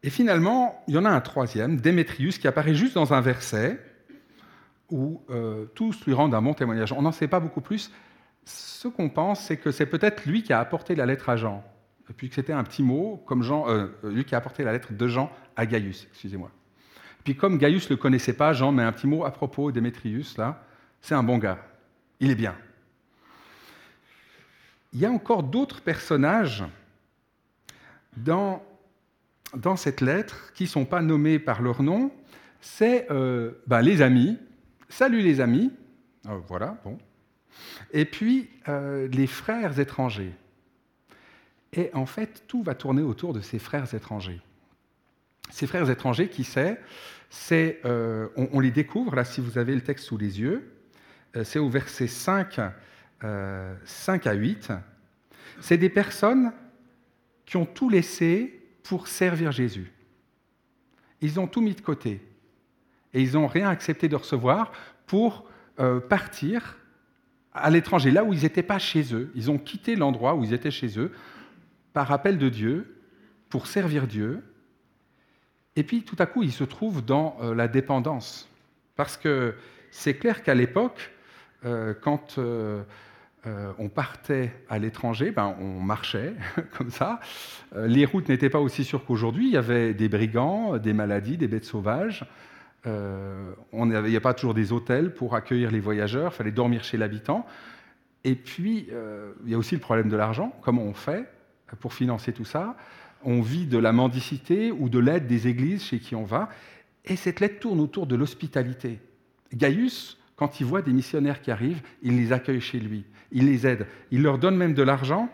et 0.03 0.09
finalement, 0.09 0.83
il 0.87 0.95
y 0.95 0.97
en 0.97 1.05
a 1.05 1.09
un 1.09 1.21
troisième, 1.21 1.79
Démétrius, 1.79 2.39
qui 2.39 2.47
apparaît 2.47 2.73
juste 2.73 2.95
dans 2.95 3.13
un 3.13 3.21
verset 3.21 3.79
où 4.89 5.23
euh, 5.29 5.65
tous 5.75 6.05
lui 6.05 6.13
rendent 6.13 6.33
un 6.33 6.41
bon 6.41 6.53
témoignage. 6.53 6.91
On 6.91 7.01
n'en 7.01 7.11
sait 7.11 7.27
pas 7.27 7.39
beaucoup 7.39 7.61
plus. 7.61 7.91
Ce 8.43 8.87
qu'on 8.87 9.09
pense, 9.09 9.41
c'est 9.41 9.57
que 9.57 9.71
c'est 9.71 9.85
peut-être 9.85 10.25
lui 10.25 10.43
qui 10.43 10.53
a 10.53 10.59
apporté 10.59 10.95
la 10.95 11.05
lettre 11.05 11.29
à 11.29 11.37
Jean, 11.37 11.63
et 12.09 12.13
puis 12.13 12.29
que 12.29 12.35
c'était 12.35 12.53
un 12.53 12.63
petit 12.63 12.83
mot, 12.83 13.23
comme 13.27 13.43
Jean, 13.43 13.69
euh, 13.69 13.87
lui 14.03 14.25
qui 14.25 14.33
a 14.35 14.39
apporté 14.39 14.63
la 14.63 14.71
lettre 14.71 14.91
de 14.91 15.07
Jean 15.07 15.31
à 15.55 15.65
Gaius, 15.65 16.07
excusez-moi. 16.09 16.51
Puis 17.23 17.35
comme 17.35 17.57
Gaius 17.59 17.85
ne 17.85 17.95
le 17.95 17.97
connaissait 17.97 18.33
pas, 18.33 18.53
Jean 18.53 18.71
met 18.71 18.83
un 18.83 18.91
petit 18.91 19.07
mot 19.07 19.23
à 19.23 19.31
propos 19.31 19.71
Démétrius, 19.71 20.37
là, 20.37 20.63
c'est 21.01 21.13
un 21.13 21.23
bon 21.23 21.37
gars, 21.37 21.59
il 22.19 22.31
est 22.31 22.35
bien. 22.35 22.55
Il 24.93 24.99
y 24.99 25.05
a 25.05 25.11
encore 25.11 25.43
d'autres 25.43 25.81
personnages 25.81 26.65
dans 28.17 28.61
dans 29.55 29.75
cette 29.75 30.01
lettre, 30.01 30.51
qui 30.53 30.63
ne 30.63 30.69
sont 30.69 30.85
pas 30.85 31.01
nommés 31.01 31.39
par 31.39 31.61
leur 31.61 31.83
nom, 31.83 32.11
c'est 32.61 33.11
euh, 33.11 33.51
ben, 33.67 33.81
les 33.81 34.01
amis. 34.01 34.37
Salut 34.89 35.21
les 35.21 35.41
amis. 35.41 35.71
Euh, 36.27 36.39
voilà, 36.47 36.77
bon. 36.83 36.97
Et 37.91 38.05
puis 38.05 38.49
euh, 38.67 39.07
les 39.09 39.27
frères 39.27 39.79
étrangers. 39.79 40.33
Et 41.73 41.89
en 41.93 42.05
fait, 42.05 42.43
tout 42.47 42.63
va 42.63 42.75
tourner 42.75 43.01
autour 43.01 43.33
de 43.33 43.41
ces 43.41 43.59
frères 43.59 43.93
étrangers. 43.93 44.41
Ces 45.49 45.67
frères 45.67 45.89
étrangers, 45.89 46.29
qui 46.29 46.43
c'est? 46.43 46.79
C'est, 47.29 47.79
on, 47.85 48.49
on, 48.51 48.59
les 48.59 48.71
découvre, 48.71 49.15
là, 49.15 49.23
si 49.23 49.39
vous 49.39 49.57
avez 49.57 49.73
le 49.73 49.79
texte 49.79 50.05
sous 50.05 50.17
les 50.17 50.41
yeux, 50.41 50.69
c'est 51.45 51.59
au 51.59 51.69
verset 51.69 52.07
5, 52.07 52.59
5 53.85 54.27
à 54.27 54.33
8. 54.33 54.73
C'est 55.61 55.77
des 55.77 55.89
personnes 55.89 56.51
qui 57.45 57.55
ont 57.55 57.65
tout 57.65 57.89
laissé 57.89 58.60
pour 58.83 59.07
servir 59.07 59.51
Jésus. 59.51 59.91
Ils 61.21 61.39
ont 61.39 61.47
tout 61.47 61.61
mis 61.61 61.75
de 61.75 61.81
côté 61.81 62.21
et 63.13 63.21
ils 63.21 63.33
n'ont 63.33 63.47
rien 63.47 63.69
accepté 63.69 64.07
de 64.07 64.15
recevoir 64.15 64.71
pour 65.05 65.45
euh, 65.79 65.99
partir 65.99 66.77
à 67.53 67.69
l'étranger, 67.69 68.11
là 68.11 68.23
où 68.23 68.33
ils 68.33 68.43
n'étaient 68.43 68.63
pas 68.63 68.79
chez 68.79 69.13
eux. 69.13 69.31
Ils 69.35 69.51
ont 69.51 69.57
quitté 69.57 69.95
l'endroit 69.95 70.35
où 70.35 70.43
ils 70.43 70.53
étaient 70.53 70.71
chez 70.71 70.97
eux 70.99 71.11
par 71.93 72.11
appel 72.11 72.37
de 72.37 72.49
Dieu 72.49 72.97
pour 73.49 73.67
servir 73.67 74.07
Dieu. 74.07 74.43
Et 75.75 75.83
puis 75.83 76.03
tout 76.03 76.15
à 76.19 76.25
coup, 76.25 76.43
ils 76.43 76.53
se 76.53 76.63
trouvent 76.63 77.03
dans 77.03 77.37
euh, 77.41 77.53
la 77.53 77.67
dépendance. 77.67 78.49
Parce 78.95 79.17
que 79.17 79.55
c'est 79.89 80.15
clair 80.15 80.43
qu'à 80.43 80.55
l'époque, 80.55 81.11
euh, 81.65 81.93
quand 81.93 82.39
euh, 83.47 83.73
on 83.79 83.89
partait 83.89 84.53
à 84.69 84.77
l'étranger, 84.77 85.31
ben, 85.31 85.55
on 85.59 85.79
marchait 85.79 86.33
comme 86.77 86.91
ça. 86.91 87.19
Euh, 87.75 87.87
les 87.87 88.05
routes 88.05 88.29
n'étaient 88.29 88.51
pas 88.51 88.59
aussi 88.59 88.83
sûres 88.83 89.03
qu'aujourd'hui. 89.03 89.47
Il 89.47 89.53
y 89.53 89.57
avait 89.57 89.93
des 89.95 90.09
brigands, 90.09 90.77
des 90.77 90.93
maladies, 90.93 91.37
des 91.37 91.47
bêtes 91.47 91.65
sauvages. 91.65 92.25
Euh, 92.85 93.53
il 93.73 93.87
n'y 93.87 94.15
a 94.15 94.21
pas 94.21 94.35
toujours 94.35 94.53
des 94.53 94.71
hôtels 94.71 95.13
pour 95.13 95.35
accueillir 95.35 95.71
les 95.71 95.79
voyageurs. 95.79 96.31
Il 96.33 96.37
fallait 96.37 96.51
dormir 96.51 96.83
chez 96.83 96.97
l'habitant. 96.97 97.47
Et 98.23 98.35
puis, 98.35 98.87
il 99.45 99.49
y 99.49 99.55
a 99.55 99.57
aussi 99.57 99.73
le 99.73 99.81
problème 99.81 100.07
de 100.07 100.15
l'argent. 100.15 100.55
Comment 100.61 100.83
on 100.83 100.93
fait 100.93 101.27
pour 101.79 101.95
financer 101.95 102.33
tout 102.33 102.45
ça? 102.45 102.75
On 103.23 103.41
vit 103.41 103.65
de 103.65 103.79
la 103.79 103.91
mendicité 103.91 104.71
ou 104.71 104.89
de 104.89 104.99
l'aide 104.99 105.25
des 105.25 105.47
églises 105.47 105.83
chez 105.83 105.97
qui 105.97 106.13
on 106.13 106.23
va. 106.23 106.49
Et 107.05 107.15
cette 107.15 107.39
lettre 107.39 107.59
tourne 107.59 107.79
autour 107.79 108.05
de 108.05 108.15
l'hospitalité. 108.15 108.99
Gaius, 109.55 110.20
quand 110.41 110.59
il 110.59 110.65
voit 110.65 110.81
des 110.81 110.91
missionnaires 110.91 111.39
qui 111.39 111.51
arrivent, 111.51 111.83
il 112.01 112.17
les 112.17 112.33
accueille 112.33 112.61
chez 112.61 112.79
lui 112.79 113.05
il 113.31 113.45
les 113.45 113.65
aide. 113.65 113.87
Il 114.11 114.21
leur 114.21 114.37
donne 114.37 114.57
même 114.57 114.73
de 114.73 114.83
l'argent. 114.83 115.29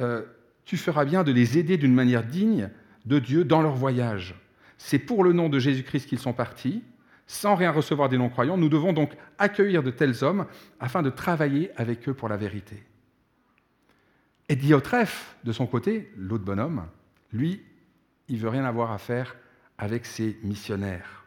Euh, 0.00 0.22
tu 0.64 0.76
feras 0.76 1.04
bien 1.04 1.24
de 1.24 1.32
les 1.32 1.58
aider 1.58 1.76
d'une 1.76 1.94
manière 1.94 2.24
digne 2.24 2.70
de 3.04 3.18
Dieu 3.18 3.44
dans 3.44 3.62
leur 3.62 3.74
voyage. 3.74 4.34
C'est 4.78 4.98
pour 4.98 5.24
le 5.24 5.32
nom 5.32 5.48
de 5.48 5.58
Jésus-Christ 5.58 6.08
qu'ils 6.08 6.18
sont 6.18 6.32
partis, 6.32 6.82
sans 7.26 7.54
rien 7.54 7.70
recevoir 7.70 8.08
des 8.08 8.18
non-croyants. 8.18 8.56
Nous 8.56 8.68
devons 8.68 8.92
donc 8.92 9.12
accueillir 9.38 9.82
de 9.82 9.90
tels 9.90 10.24
hommes 10.24 10.46
afin 10.80 11.02
de 11.02 11.10
travailler 11.10 11.70
avec 11.76 12.08
eux 12.08 12.14
pour 12.14 12.28
la 12.28 12.36
vérité. 12.36 12.82
Et 14.48 14.56
Diotrephe, 14.56 15.36
de 15.44 15.52
son 15.52 15.66
côté, 15.66 16.12
l'autre 16.16 16.44
bonhomme, 16.44 16.86
lui, 17.32 17.62
il 18.28 18.38
veut 18.38 18.48
rien 18.48 18.64
avoir 18.64 18.92
à 18.92 18.98
faire 18.98 19.36
avec 19.78 20.04
ces 20.06 20.38
missionnaires. 20.42 21.21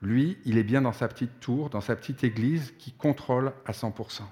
Lui, 0.00 0.38
il 0.44 0.58
est 0.58 0.64
bien 0.64 0.82
dans 0.82 0.92
sa 0.92 1.08
petite 1.08 1.40
tour, 1.40 1.70
dans 1.70 1.80
sa 1.80 1.96
petite 1.96 2.22
église 2.24 2.72
qui 2.78 2.92
contrôle 2.92 3.52
à 3.66 3.72
100%. 3.72 4.22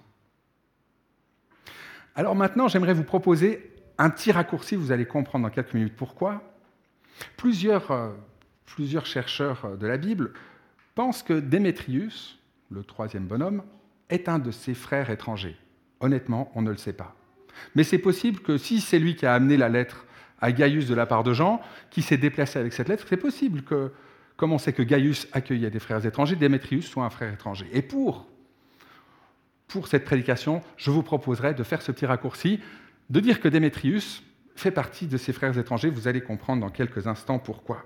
Alors 2.14 2.34
maintenant, 2.34 2.68
j'aimerais 2.68 2.94
vous 2.94 3.04
proposer 3.04 3.72
un 3.98 4.10
petit 4.10 4.32
raccourci, 4.32 4.76
vous 4.76 4.92
allez 4.92 5.06
comprendre 5.06 5.44
dans 5.44 5.54
quelques 5.54 5.74
minutes 5.74 5.96
pourquoi. 5.96 6.42
Plusieurs, 7.36 7.90
euh, 7.90 8.10
plusieurs 8.64 9.06
chercheurs 9.06 9.64
euh, 9.64 9.76
de 9.76 9.86
la 9.86 9.96
Bible 9.96 10.32
pensent 10.94 11.22
que 11.22 11.34
Démétrius, 11.34 12.38
le 12.70 12.84
troisième 12.84 13.26
bonhomme, 13.26 13.62
est 14.08 14.28
un 14.28 14.38
de 14.38 14.50
ses 14.50 14.74
frères 14.74 15.10
étrangers. 15.10 15.56
Honnêtement, 16.00 16.50
on 16.54 16.62
ne 16.62 16.70
le 16.70 16.76
sait 16.76 16.92
pas. 16.92 17.14
Mais 17.74 17.84
c'est 17.84 17.98
possible 17.98 18.40
que 18.40 18.58
si 18.58 18.80
c'est 18.80 18.98
lui 18.98 19.16
qui 19.16 19.26
a 19.26 19.34
amené 19.34 19.56
la 19.56 19.68
lettre 19.68 20.06
à 20.40 20.52
Gaius 20.52 20.86
de 20.86 20.94
la 20.94 21.06
part 21.06 21.24
de 21.24 21.32
Jean, 21.32 21.60
qui 21.90 22.02
s'est 22.02 22.18
déplacé 22.18 22.58
avec 22.58 22.72
cette 22.72 22.88
lettre, 22.88 23.06
c'est 23.08 23.16
possible 23.16 23.62
que, 23.62 23.92
comme 24.36 24.52
on 24.52 24.58
sait 24.58 24.72
que 24.72 24.82
Gaius 24.82 25.28
accueillait 25.32 25.70
des 25.70 25.78
frères 25.78 26.04
étrangers, 26.04 26.36
Démétrius 26.36 26.86
soit 26.86 27.04
un 27.04 27.10
frère 27.10 27.32
étranger. 27.32 27.68
Et 27.72 27.82
pour 27.82 28.26
pour 29.68 29.88
cette 29.88 30.04
prédication, 30.04 30.62
je 30.76 30.90
vous 30.90 31.02
proposerai 31.02 31.52
de 31.54 31.62
faire 31.62 31.82
ce 31.82 31.90
petit 31.92 32.06
raccourci, 32.06 32.60
de 33.10 33.20
dire 33.20 33.40
que 33.40 33.48
Démétrius 33.48 34.22
fait 34.54 34.70
partie 34.70 35.06
de 35.06 35.16
ses 35.16 35.32
frères 35.32 35.58
étrangers. 35.58 35.90
Vous 35.90 36.08
allez 36.08 36.20
comprendre 36.20 36.60
dans 36.60 36.70
quelques 36.70 37.06
instants 37.06 37.38
pourquoi. 37.38 37.84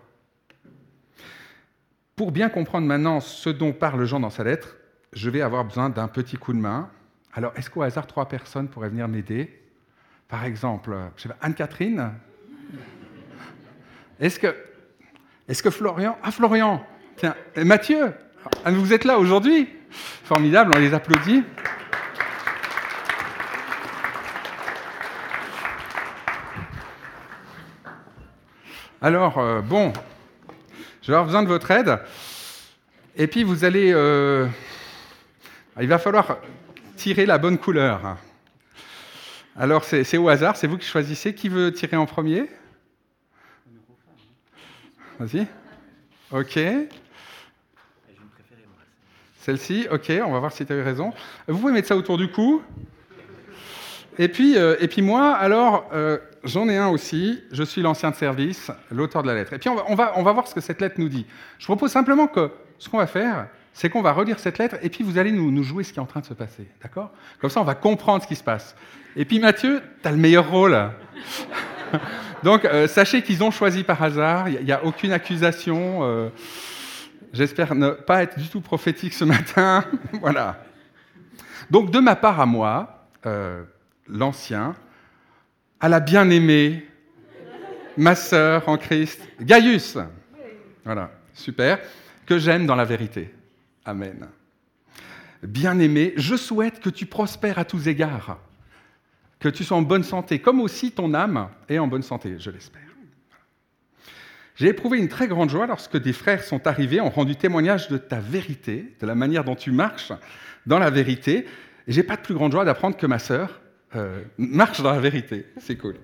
Pour 2.17 2.33
bien 2.33 2.51
comprendre 2.51 2.87
maintenant 2.87 3.21
ce 3.21 3.49
dont 3.49 3.73
parle 3.73 4.05
Jean 4.05 4.21
dans 4.21 4.31
sa 4.31 4.45
lettre, 4.45 4.77
je 5.13 5.31
vais 5.31 5.41
avoir 5.41 5.65
besoin 5.65 5.89
d'un 5.89 6.07
petit 6.07 6.37
coup 6.37 6.53
de 6.53 6.59
main. 6.59 6.91
Alors, 7.33 7.53
est-ce 7.57 7.71
qu'au 7.71 7.83
hasard, 7.83 8.07
trois 8.07 8.29
personnes 8.29 8.69
pourraient 8.69 8.91
venir 8.91 9.09
m'aider? 9.09 9.63
Par 10.29 10.45
exemple, 10.45 10.95
Anne-Catherine? 11.41 12.13
Est-ce 14.21 14.39
que, 14.39 14.55
est 15.51 15.63
que 15.63 15.71
Florian 15.71 16.17
Ah, 16.23 16.31
Florian 16.31 16.85
Tiens, 17.17 17.35
Mathieu 17.57 18.13
ah, 18.65 18.71
Vous 18.71 18.93
êtes 18.93 19.05
là 19.05 19.19
aujourd'hui 19.19 19.69
Formidable, 19.91 20.73
on 20.77 20.79
les 20.79 20.95
applaudit. 20.95 21.43
Alors, 29.03 29.39
euh, 29.39 29.61
bon, 29.61 29.93
je 31.03 31.09
vais 31.09 31.15
avoir 31.15 31.25
besoin 31.25 31.43
de 31.43 31.49
votre 31.49 31.69
aide. 31.73 31.99
Et 33.17 33.27
puis, 33.27 33.43
vous 33.43 33.65
allez... 33.65 33.91
Euh, 33.93 34.47
il 35.81 35.89
va 35.89 35.99
falloir 35.99 36.39
tirer 36.97 37.27
la 37.27 37.39
bonne 37.39 37.59
couleur. 37.59 38.19
Alors, 39.57 39.83
c'est 39.85 40.17
au 40.19 40.29
hasard, 40.29 40.57
c'est 40.57 40.69
vous 40.69 40.79
qui 40.79 40.87
choisissez. 40.87 41.35
Qui 41.35 41.49
veut 41.49 41.73
tirer 41.73 41.97
en 41.97 42.07
premier? 42.07 42.49
Vas-y. 45.21 45.47
Ok. 46.33 46.59
Celle-ci, 49.41 49.87
ok, 49.91 50.13
on 50.25 50.33
va 50.33 50.39
voir 50.39 50.51
si 50.51 50.65
tu 50.65 50.73
as 50.73 50.77
eu 50.77 50.81
raison. 50.81 51.13
Vous 51.47 51.59
pouvez 51.59 51.75
mettre 51.75 51.89
ça 51.89 51.97
autour 51.97 52.17
du 52.17 52.31
cou. 52.31 52.63
Et 54.19 54.29
puis, 54.29 54.57
euh, 54.57 54.77
et 54.81 54.89
puis 54.89 55.03
moi, 55.03 55.33
alors, 55.33 55.91
euh, 55.93 56.17
j'en 56.45 56.71
ai 56.71 56.79
un 56.79 56.89
aussi. 56.89 57.43
Je 57.53 57.63
suis 57.63 57.83
l'ancien 57.83 58.11
de 58.11 58.17
service, 58.17 58.71
l'auteur 58.91 59.23
de 59.23 59.29
la 59.29 59.35
lettre. 59.35 59.53
Et 59.53 59.59
puis 59.59 59.69
on 59.69 59.75
va, 59.75 59.85
on, 59.89 59.95
va, 59.95 60.13
on 60.17 60.23
va 60.23 60.33
voir 60.33 60.49
ce 60.49 60.55
que 60.55 60.63
cette 60.63 60.81
lettre 60.81 60.95
nous 60.99 61.11
dit. 61.11 61.27
Je 61.59 61.67
propose 61.67 61.91
simplement 61.91 62.27
que 62.27 62.51
ce 62.79 62.89
qu'on 62.89 62.99
va 62.99 63.07
faire, 63.07 63.49
c'est 63.75 63.91
qu'on 63.91 64.03
va 64.03 64.13
relire 64.13 64.39
cette 64.39 64.57
lettre 64.57 64.77
et 64.81 64.89
puis 64.89 65.05
vous 65.05 65.19
allez 65.19 65.33
nous, 65.33 65.51
nous 65.51 65.63
jouer 65.63 65.85
ce 65.85 65.93
qui 65.93 65.99
est 65.99 66.03
en 66.03 66.07
train 66.07 66.21
de 66.21 66.27
se 66.27 66.35
passer. 66.35 66.67
D'accord? 66.83 67.11
Comme 67.43 67.51
ça, 67.51 67.61
on 67.61 67.65
va 67.65 67.75
comprendre 67.75 68.23
ce 68.23 68.29
qui 68.29 68.37
se 68.37 68.45
passe. 68.45 68.75
Et 69.17 69.27
puis 69.27 69.39
Mathieu, 69.39 69.83
tu 70.03 70.09
as 70.09 70.13
le 70.13 70.17
meilleur 70.17 70.51
rôle. 70.51 70.91
Donc, 72.43 72.65
euh, 72.65 72.87
sachez 72.87 73.23
qu'ils 73.23 73.43
ont 73.43 73.51
choisi 73.51 73.85
par 73.85 74.03
hasard, 74.03 74.49
il 74.49 74.65
n'y 74.65 74.73
a, 74.73 74.85
aucune 74.85 75.13
accusation. 75.13 76.01
Euh, 76.03 76.29
j'espère 77.33 77.75
ne 77.75 77.91
pas 77.91 78.23
être 78.23 78.39
du 78.39 78.49
tout 78.49 78.61
prophétique 78.61 79.15
ce 79.15 79.25
matin. 79.25 79.85
voilà. 80.21 80.63
Donc, 81.71 81.91
de 81.91 81.99
ma 81.99 82.17
part 82.17 82.41
à 82.41 82.47
moi, 82.47 83.07
euh, 83.27 83.63
l'ancien, 84.09 84.75
à 85.81 85.89
la 85.89 86.01
bien-aimée, 86.01 86.87
ma 87.97 88.15
sœur 88.15 88.69
en 88.69 88.77
Christ, 88.77 89.21
Gaius. 89.41 89.99
Voilà, 90.85 91.11
super. 91.35 91.79
Que 92.27 92.39
j'aime 92.39 92.67
dans 92.67 92.77
la 92.77 92.85
vérité. 92.85 93.35
Amen. 93.85 94.29
Bien-aimé, 95.43 96.13
je 96.17 96.37
souhaite 96.37 96.81
que 96.81 96.91
tu 96.91 97.07
prospères 97.07 97.59
à 97.59 97.65
tous 97.65 97.89
égards, 97.89 98.39
que 99.41 99.49
tu 99.49 99.65
sois 99.65 99.79
en 99.79 99.83
bonne 99.83 100.05
santé, 100.05 100.39
comme 100.39 100.61
aussi 100.61 100.93
ton 100.93 101.15
âme 101.15 101.49
est 101.69 101.79
en 101.79 101.89
bonne 101.89 102.03
santé, 102.03 102.37
je 102.39 102.51
l'espère. 102.51 102.83
J'ai 104.55 104.69
éprouvé 104.69 104.99
une 104.99 105.09
très 105.09 105.27
grande 105.27 105.49
joie 105.49 105.67
lorsque 105.67 105.97
des 105.97 106.13
frères 106.13 106.45
sont 106.45 106.67
arrivés, 106.67 107.01
ont 107.01 107.09
rendu 107.09 107.35
témoignage 107.35 107.89
de 107.89 107.97
ta 107.97 108.21
vérité, 108.21 108.95
de 109.01 109.07
la 109.07 109.15
manière 109.15 109.43
dont 109.43 109.55
tu 109.55 109.73
marches 109.73 110.13
dans 110.67 110.79
la 110.79 110.91
vérité. 110.91 111.47
Et 111.89 111.93
j'ai 111.93 112.03
pas 112.03 112.17
de 112.17 112.21
plus 112.21 112.35
grande 112.35 112.53
joie 112.53 112.67
d'apprendre 112.67 112.99
que 112.99 113.07
ma 113.07 113.19
sœur 113.19 113.63
euh, 113.97 114.21
marche 114.37 114.83
dans 114.83 114.93
la 114.93 115.01
vérité. 115.01 115.47
C'est 115.57 115.77
cool. 115.77 115.97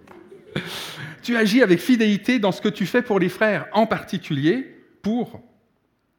tu 1.22 1.36
agis 1.36 1.62
avec 1.62 1.80
fidélité 1.80 2.38
dans 2.38 2.50
ce 2.50 2.62
que 2.62 2.70
tu 2.70 2.86
fais 2.86 3.02
pour 3.02 3.20
les 3.20 3.28
frères, 3.28 3.66
en 3.72 3.86
particulier 3.86 4.74
pour 5.02 5.42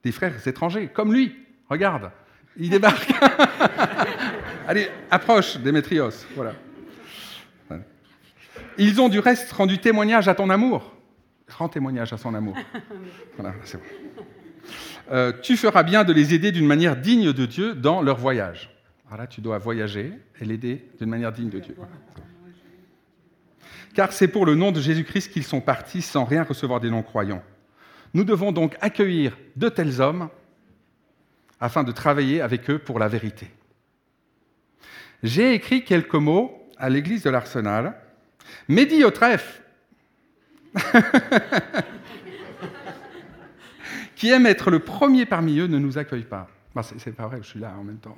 des 0.04 0.12
frères 0.12 0.48
étrangers, 0.48 0.90
comme 0.94 1.12
lui. 1.12 1.36
Regarde, 1.68 2.12
il 2.56 2.70
débarque. 2.70 3.12
Allez, 4.68 4.90
approche, 5.10 5.58
Démétrios. 5.58 6.12
Voilà. 6.36 6.54
Ils 8.78 9.02
ont 9.02 9.10
du 9.10 9.20
reste 9.20 9.52
rendu 9.52 9.80
témoignage 9.80 10.28
à 10.28 10.36
ton 10.36 10.50
amour. 10.50 10.94
Rends 11.50 11.70
témoignage 11.70 12.14
à 12.14 12.18
son 12.18 12.34
amour. 12.34 12.56
Voilà, 13.38 13.54
c'est 13.64 13.78
bon. 13.78 13.84
Euh, 15.12 15.32
tu 15.42 15.56
feras 15.56 15.84
bien 15.84 16.04
de 16.04 16.12
les 16.12 16.34
aider 16.34 16.52
d'une 16.52 16.66
manière 16.66 16.98
digne 16.98 17.32
de 17.32 17.46
Dieu 17.46 17.76
dans 17.76 18.02
leur 18.02 18.18
voyage. 18.18 18.76
Voilà, 19.08 19.28
tu 19.28 19.42
dois 19.42 19.58
voyager 19.58 20.12
et 20.42 20.46
l'aider 20.46 20.90
d'une 21.00 21.10
manière 21.10 21.32
digne 21.32 21.50
de 21.50 21.60
Dieu. 21.60 21.76
Car 23.94 24.12
c'est 24.12 24.28
pour 24.28 24.46
le 24.46 24.56
nom 24.56 24.72
de 24.72 24.82
Jésus-Christ 24.82 25.32
qu'ils 25.32 25.46
sont 25.46 25.62
partis 25.62 26.02
sans 26.02 26.26
rien 26.26 26.44
recevoir 26.44 26.80
des 26.80 26.90
non-croyants. 26.90 27.44
Nous 28.14 28.24
devons 28.24 28.52
donc 28.52 28.76
accueillir 28.82 29.38
de 29.56 29.70
tels 29.70 30.02
hommes 30.02 30.30
afin 31.60 31.84
de 31.84 31.92
travailler 31.92 32.42
avec 32.42 32.70
eux 32.70 32.80
pour 32.80 33.00
la 33.00 33.08
vérité. 33.08 33.48
J'ai 35.24 35.54
écrit 35.54 35.84
quelques 35.84 36.14
mots 36.16 36.70
à 36.78 36.90
l'église 36.90 37.24
de 37.24 37.30
l'Arsenal, 37.30 37.96
dit 38.70 39.04
au 39.04 39.12
trèfle, 39.12 39.62
qui 44.16 44.30
aime 44.30 44.46
être 44.46 44.72
le 44.72 44.80
premier 44.80 45.26
parmi 45.26 45.60
eux 45.60 45.68
ne 45.68 45.78
nous 45.78 45.98
accueille 45.98 46.24
pas. 46.24 46.50
c'est 46.98 47.16
pas 47.16 47.28
vrai, 47.28 47.38
je 47.42 47.48
suis 47.48 47.60
là 47.60 47.74
en 47.80 47.84
même 47.84 48.00
temps. 48.00 48.18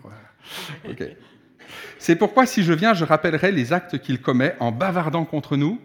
C'est 1.98 2.16
pourquoi 2.16 2.46
si 2.46 2.64
je 2.64 2.74
viens, 2.74 2.94
je 2.94 3.06
rappellerai 3.06 3.52
les 3.52 3.74
actes 3.74 4.00
qu'il 4.00 4.22
commet 4.22 4.56
en 4.60 4.72
bavardant 4.72 5.26
contre 5.26 5.58
nous. 5.58 5.80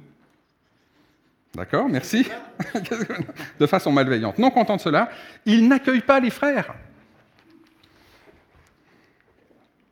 D'accord, 1.54 1.88
merci. 1.88 2.28
de 3.60 3.66
façon 3.66 3.92
malveillante. 3.92 4.38
Non 4.38 4.50
content 4.50 4.76
de 4.76 4.80
cela, 4.80 5.10
il 5.46 5.68
n'accueille 5.68 6.00
pas 6.00 6.18
les 6.18 6.30
frères. 6.30 6.74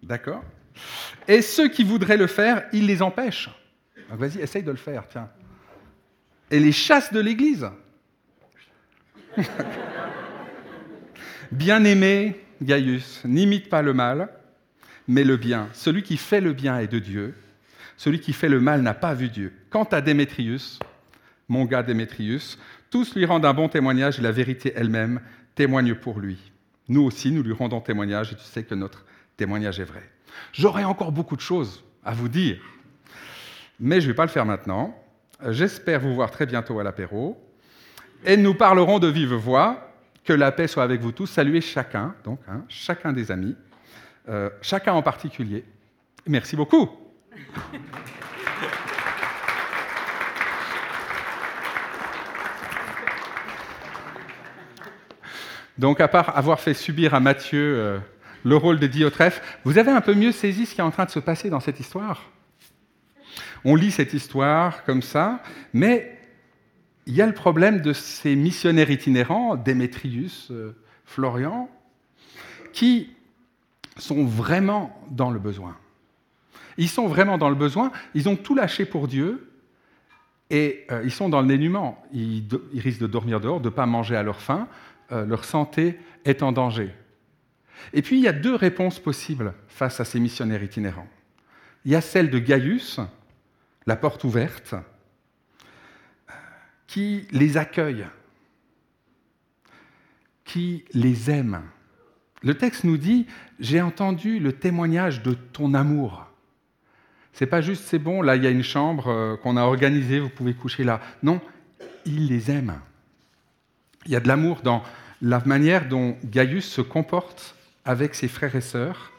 D'accord 0.02 0.42
Et 1.28 1.42
ceux 1.42 1.68
qui 1.68 1.85
voudraient 1.85 2.16
le 2.16 2.26
faire, 2.26 2.64
il 2.73 2.87
les 2.87 3.02
empêche. 3.02 3.49
Vas-y, 4.11 4.40
essaye 4.40 4.62
de 4.62 4.71
le 4.71 4.76
faire, 4.76 5.09
tiens. 5.09 5.28
Et 6.50 6.61
les 6.61 6.72
chasse 6.72 7.12
de 7.12 7.20
l'Église. 7.20 7.68
Bien-aimé 11.53 12.40
Gaius, 12.62 13.22
n'imite 13.24 13.68
pas 13.68 13.83
le 13.83 13.94
mal, 13.94 14.29
mais 15.09 15.24
le 15.24 15.37
bien. 15.37 15.68
Celui 15.72 16.03
qui 16.03 16.16
fait 16.16 16.40
le 16.40 16.53
bien 16.53 16.79
est 16.79 16.88
de 16.88 16.98
Dieu. 16.98 17.35
Celui 17.96 18.20
qui 18.20 18.33
fait 18.33 18.48
le 18.48 18.61
mal 18.61 18.83
n'a 18.83 18.94
pas 18.94 19.14
vu 19.14 19.29
Dieu. 19.29 19.53
Quant 19.70 19.85
à 19.85 20.00
Démétrius, 20.00 20.79
mon 21.48 21.64
gars 21.64 21.83
Démétrius, 21.83 22.59
tous 22.90 23.14
lui 23.14 23.24
rendent 23.24 23.46
un 23.46 23.55
bon 23.55 23.68
témoignage 23.68 24.18
et 24.18 24.22
la 24.22 24.33
vérité 24.33 24.72
elle-même 24.76 25.20
témoigne 25.55 25.94
pour 25.94 26.20
lui. 26.20 26.53
Nous 26.88 27.03
aussi, 27.03 27.31
nous 27.31 27.42
lui 27.42 27.53
rendons 27.53 27.81
témoignage 27.81 28.33
et 28.33 28.37
tu 28.37 28.44
sais 28.44 28.64
que 28.64 28.74
notre 28.74 29.05
témoignage 29.37 29.81
est 29.81 29.85
vrai. 29.85 30.03
J'aurais 30.53 30.85
encore 30.85 31.12
beaucoup 31.12 31.37
de 31.37 31.40
choses 31.40 31.85
à 32.05 32.12
vous 32.12 32.29
dire, 32.29 32.59
mais 33.80 34.00
je 34.00 34.06
ne 34.06 34.12
vais 34.12 34.16
pas 34.16 34.24
le 34.24 34.30
faire 34.30 34.46
maintenant. 34.46 34.96
J'espère 35.48 36.00
vous 36.00 36.14
voir 36.14 36.30
très 36.30 36.46
bientôt 36.46 36.78
à 36.78 36.85
l'apéro. 36.85 37.38
Et 38.24 38.37
nous 38.37 38.54
parlerons 38.54 38.98
de 38.98 39.08
vive 39.08 39.35
voix. 39.35 39.88
Que 40.24 40.32
la 40.32 40.52
paix 40.52 40.68
soit 40.68 40.85
avec 40.85 41.00
vous 41.00 41.11
tous. 41.11 41.26
Saluez 41.26 41.61
chacun, 41.61 42.14
donc, 42.24 42.38
hein, 42.48 42.64
chacun 42.68 43.12
des 43.12 43.32
amis, 43.32 43.56
euh, 44.28 44.50
chacun 44.61 44.92
en 44.92 45.02
particulier. 45.02 45.64
Merci 46.28 46.54
beaucoup. 46.54 46.88
Donc, 55.76 56.00
à 56.00 56.06
part 56.06 56.37
avoir 56.37 56.61
fait 56.61 56.74
subir 56.74 57.14
à 57.14 57.20
Matthieu 57.20 57.74
euh, 57.76 57.98
le 58.44 58.56
rôle 58.56 58.78
de 58.78 58.87
Diotrephe, 58.87 59.42
vous 59.64 59.78
avez 59.78 59.90
un 59.90 60.00
peu 60.00 60.14
mieux 60.14 60.30
saisi 60.30 60.66
ce 60.66 60.74
qui 60.76 60.80
est 60.80 60.85
en 60.85 60.92
train 60.92 61.06
de 61.06 61.11
se 61.11 61.18
passer 61.18 61.50
dans 61.50 61.58
cette 61.61 61.80
histoire? 61.80 62.32
On 63.64 63.75
lit 63.75 63.90
cette 63.90 64.12
histoire 64.12 64.85
comme 64.85 65.03
ça, 65.03 65.42
mais 65.72 66.18
il 67.07 67.14
y 67.14 67.22
a 67.22 67.27
le 67.27 67.35
problème 67.35 67.81
de 67.81 67.92
ces 67.92 68.37
missionnaires 68.37 68.90
itinérants, 68.90 69.57
Démétrius, 69.57 70.51
euh, 70.51 70.77
Florian, 71.05 71.68
qui 72.72 73.11
sont 73.96 74.25
vraiment 74.25 74.98
dans 75.11 75.31
le 75.31 75.38
besoin. 75.38 75.77
Ils 76.79 76.88
sont 76.88 77.07
vraiment 77.07 77.38
dans 77.38 77.51
le 77.51 77.55
besoin, 77.55 77.92
ils 78.14 78.29
ont 78.29 78.37
tout 78.37 78.55
lâché 78.55 78.85
pour 78.85 79.09
Dieu, 79.09 79.51
et 80.51 80.85
euh, 80.90 81.03
ils 81.05 81.11
sont 81.11 81.29
dans 81.29 81.40
le 81.40 81.46
dénuement. 81.46 82.03
Ils, 82.12 82.44
risquent 82.75 83.01
de 83.01 83.07
dormir 83.07 83.40
dehors, 83.40 83.61
de 83.61 83.68
ne 83.68 83.75
pas 83.75 83.87
manger 83.87 84.16
à 84.16 84.22
leur 84.22 84.40
faim, 84.40 84.68
euh, 85.11 85.25
leur 85.25 85.44
santé 85.44 85.98
est 86.25 86.42
en 86.42 86.53
danger. 86.53 86.94
Et 87.92 88.03
puis 88.03 88.16
il 88.18 88.22
y 88.22 88.29
a 88.29 88.33
deux 88.33 88.55
réponses 88.55 88.98
possibles 88.98 89.55
face 89.66 90.01
à 90.01 90.05
ces 90.05 90.20
missionnaires 90.20 90.62
itinérants. 90.62 91.09
Il 91.85 91.92
y 91.92 91.96
a 91.96 92.01
celle 92.01 92.31
de 92.31 92.38
Gaius, 92.38 93.01
la 93.87 93.97
porte 93.97 94.25
ouverte, 94.25 94.75
qui 96.87 97.27
les 97.31 97.57
accueille, 97.57 98.07
qui 100.45 100.85
les 100.92 101.31
aime. 101.31 101.62
Le 102.42 102.55
texte 102.55 102.85
nous 102.85 102.97
dit 102.97 103.27
J'ai 103.61 103.81
entendu 103.81 104.38
le 104.38 104.53
témoignage 104.53 105.23
de 105.23 105.35
ton 105.35 105.75
amour. 105.75 106.27
C'est 107.33 107.47
pas 107.47 107.62
juste 107.62 107.85
c'est 107.87 107.99
bon, 107.99 108.21
là 108.21 108.37
il 108.37 108.45
y 108.45 108.47
a 108.47 108.51
une 108.51 108.62
chambre 108.62 109.09
euh, 109.09 109.37
qu'on 109.37 109.57
a 109.57 109.62
organisée, 109.62 110.21
vous 110.21 110.29
pouvez 110.29 110.53
coucher 110.53 110.85
là. 110.85 111.01
Non, 111.23 111.40
il 112.05 112.27
les 112.29 112.51
aime. 112.51 112.75
Il 114.05 114.12
y 114.12 114.16
a 114.16 114.21
de 114.21 114.29
l'amour 114.29 114.61
dans 114.62 114.83
la 115.23 115.40
manière 115.47 115.88
dont 115.88 116.16
Gaius 116.25 116.68
se 116.68 116.83
comporte 116.83 117.55
avec 117.85 118.14
ses 118.14 118.29
frères 118.29 118.55
et 118.55 118.61
sœurs 118.61 119.12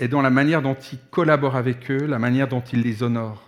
et 0.00 0.08
dans 0.08 0.22
la 0.22 0.30
manière 0.30 0.62
dont 0.62 0.76
il 0.92 0.98
collabore 1.10 1.56
avec 1.56 1.90
eux, 1.90 2.06
la 2.06 2.18
manière 2.18 2.48
dont 2.48 2.62
il 2.72 2.82
les 2.82 3.02
honore. 3.02 3.47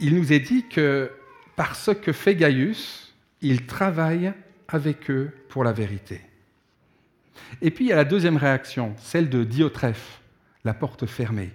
Il 0.00 0.14
nous 0.14 0.32
est 0.32 0.40
dit 0.40 0.66
que 0.66 1.10
par 1.56 1.76
ce 1.76 1.90
que 1.90 2.12
fait 2.12 2.34
Gaius, 2.34 3.14
il 3.42 3.66
travaille 3.66 4.32
avec 4.66 5.10
eux 5.10 5.30
pour 5.48 5.62
la 5.62 5.72
vérité. 5.72 6.22
Et 7.60 7.70
puis 7.70 7.86
il 7.86 7.88
y 7.88 7.92
a 7.92 7.96
la 7.96 8.04
deuxième 8.04 8.38
réaction, 8.38 8.94
celle 8.98 9.28
de 9.28 9.44
Diotrephe, 9.44 10.22
la 10.64 10.72
porte 10.72 11.06
fermée. 11.06 11.50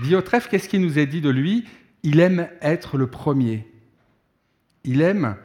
Diotrephe, 0.00 0.48
qu'est-ce 0.48 0.68
qu'il 0.68 0.82
nous 0.82 0.98
est 0.98 1.06
dit 1.06 1.20
de 1.20 1.30
lui? 1.30 1.66
Il 2.02 2.20
aime 2.20 2.48
être 2.60 2.98
le 2.98 3.08
premier. 3.08 3.66
Il 4.84 5.00
aime 5.00 5.36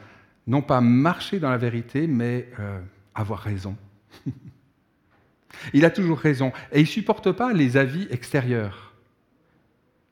non 0.45 0.61
pas 0.61 0.81
marcher 0.81 1.39
dans 1.39 1.49
la 1.49 1.57
vérité, 1.57 2.05
mais 2.05 2.49
euh, 2.59 2.79
avoir 3.15 3.39
raison. 3.39 3.75
il 5.73 5.85
a 5.85 5.89
toujours 5.89 6.19
raison. 6.19 6.51
Et 6.71 6.81
il 6.81 6.87
supporte 6.87 7.31
pas 7.31 7.53
les 7.53 7.77
avis 7.77 8.07
extérieurs. 8.11 8.92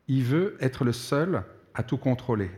Il 0.08 0.24
veut 0.24 0.58
être 0.60 0.84
le 0.84 0.94
seul 0.94 1.44
à 1.74 1.84
tout 1.84 1.98
contrôler. 1.98 2.52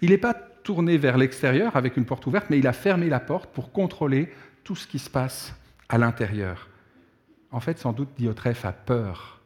Il 0.00 0.10
n'est 0.10 0.18
pas 0.18 0.34
tourné 0.34 0.96
vers 0.96 1.18
l'extérieur 1.18 1.76
avec 1.76 1.96
une 1.96 2.04
porte 2.04 2.26
ouverte, 2.26 2.46
mais 2.50 2.58
il 2.58 2.66
a 2.66 2.72
fermé 2.72 3.08
la 3.08 3.20
porte 3.20 3.50
pour 3.52 3.72
contrôler 3.72 4.32
tout 4.62 4.76
ce 4.76 4.86
qui 4.86 4.98
se 4.98 5.10
passe 5.10 5.54
à 5.88 5.98
l'intérieur. 5.98 6.68
En 7.50 7.60
fait, 7.60 7.78
sans 7.78 7.92
doute, 7.92 8.10
Diotrephe 8.16 8.64
a 8.64 8.72
peur 8.72 9.40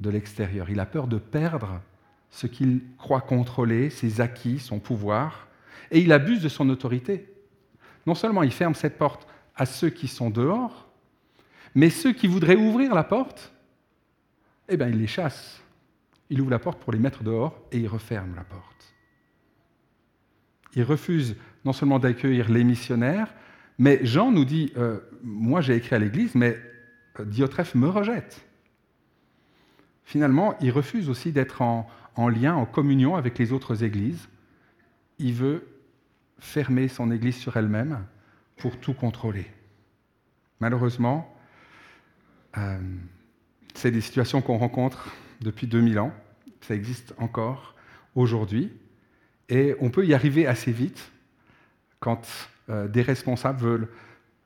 de 0.00 0.10
l'extérieur. 0.10 0.70
Il 0.70 0.80
a 0.80 0.86
peur 0.86 1.06
de 1.06 1.18
perdre 1.18 1.80
ce 2.30 2.46
qu'il 2.46 2.82
croit 2.98 3.20
contrôler, 3.20 3.90
ses 3.90 4.20
acquis, 4.20 4.58
son 4.58 4.78
pouvoir 4.78 5.48
et 5.90 6.00
il 6.00 6.12
abuse 6.12 6.42
de 6.42 6.48
son 6.48 6.68
autorité. 6.68 7.32
non 8.06 8.14
seulement 8.14 8.42
il 8.42 8.52
ferme 8.52 8.74
cette 8.74 8.96
porte 8.96 9.26
à 9.54 9.66
ceux 9.66 9.90
qui 9.90 10.08
sont 10.08 10.30
dehors, 10.30 10.88
mais 11.74 11.90
ceux 11.90 12.12
qui 12.12 12.26
voudraient 12.26 12.56
ouvrir 12.56 12.94
la 12.94 13.04
porte, 13.04 13.52
eh 14.68 14.76
bien, 14.76 14.88
il 14.88 14.98
les 14.98 15.06
chasse. 15.06 15.60
Il 16.30 16.40
ouvre 16.40 16.50
la 16.50 16.58
porte 16.58 16.80
pour 16.80 16.92
les 16.92 16.98
mettre 16.98 17.22
dehors 17.22 17.58
et 17.72 17.78
il 17.78 17.88
referme 17.88 18.34
la 18.34 18.44
porte. 18.44 18.94
Il 20.74 20.82
refuse 20.82 21.36
non 21.64 21.72
seulement 21.72 21.98
d'accueillir 21.98 22.50
les 22.50 22.64
missionnaires, 22.64 23.32
mais 23.78 24.04
Jean 24.04 24.30
nous 24.30 24.44
dit, 24.44 24.72
euh, 24.76 25.00
moi 25.22 25.60
j'ai 25.60 25.76
écrit 25.76 25.96
à 25.96 25.98
l'Église, 25.98 26.34
mais 26.34 26.58
euh, 27.18 27.24
Diotrephe 27.24 27.74
me 27.74 27.88
rejette. 27.88 28.44
Finalement, 30.04 30.56
il 30.60 30.70
refuse 30.70 31.08
aussi 31.08 31.32
d'être 31.32 31.62
en, 31.62 31.88
en 32.14 32.28
lien, 32.28 32.54
en 32.54 32.66
communion 32.66 33.16
avec 33.16 33.38
les 33.38 33.52
autres 33.52 33.84
églises. 33.84 34.28
Il 35.18 35.34
veut 35.34 35.66
fermer 36.38 36.88
son 36.88 37.10
Église 37.10 37.36
sur 37.36 37.56
elle-même 37.56 38.04
pour 38.56 38.78
tout 38.78 38.94
contrôler. 38.94 39.46
Malheureusement, 40.60 41.34
euh, 42.56 42.78
c'est 43.74 43.90
des 43.90 44.00
situations 44.00 44.42
qu'on 44.42 44.58
rencontre 44.58 45.08
depuis 45.40 45.66
2000 45.66 45.98
ans, 45.98 46.12
ça 46.60 46.74
existe 46.74 47.14
encore 47.18 47.74
aujourd'hui, 48.14 48.72
et 49.48 49.74
on 49.80 49.90
peut 49.90 50.06
y 50.06 50.14
arriver 50.14 50.46
assez 50.46 50.72
vite 50.72 51.10
quand 52.00 52.26
euh, 52.68 52.88
des 52.88 53.02
responsables 53.02 53.60
veulent 53.60 53.88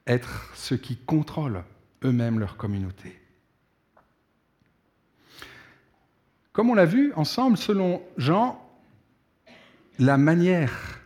être 0.06 0.50
ceux 0.54 0.76
qui 0.76 0.96
contrôlent 0.96 1.64
eux-mêmes 2.04 2.38
leur 2.38 2.56
communauté. 2.56 3.18
Comme 6.52 6.70
on 6.70 6.74
l'a 6.74 6.84
vu 6.84 7.12
ensemble, 7.14 7.56
selon 7.56 8.02
Jean, 8.18 8.62
la 9.98 10.18
manière 10.18 11.00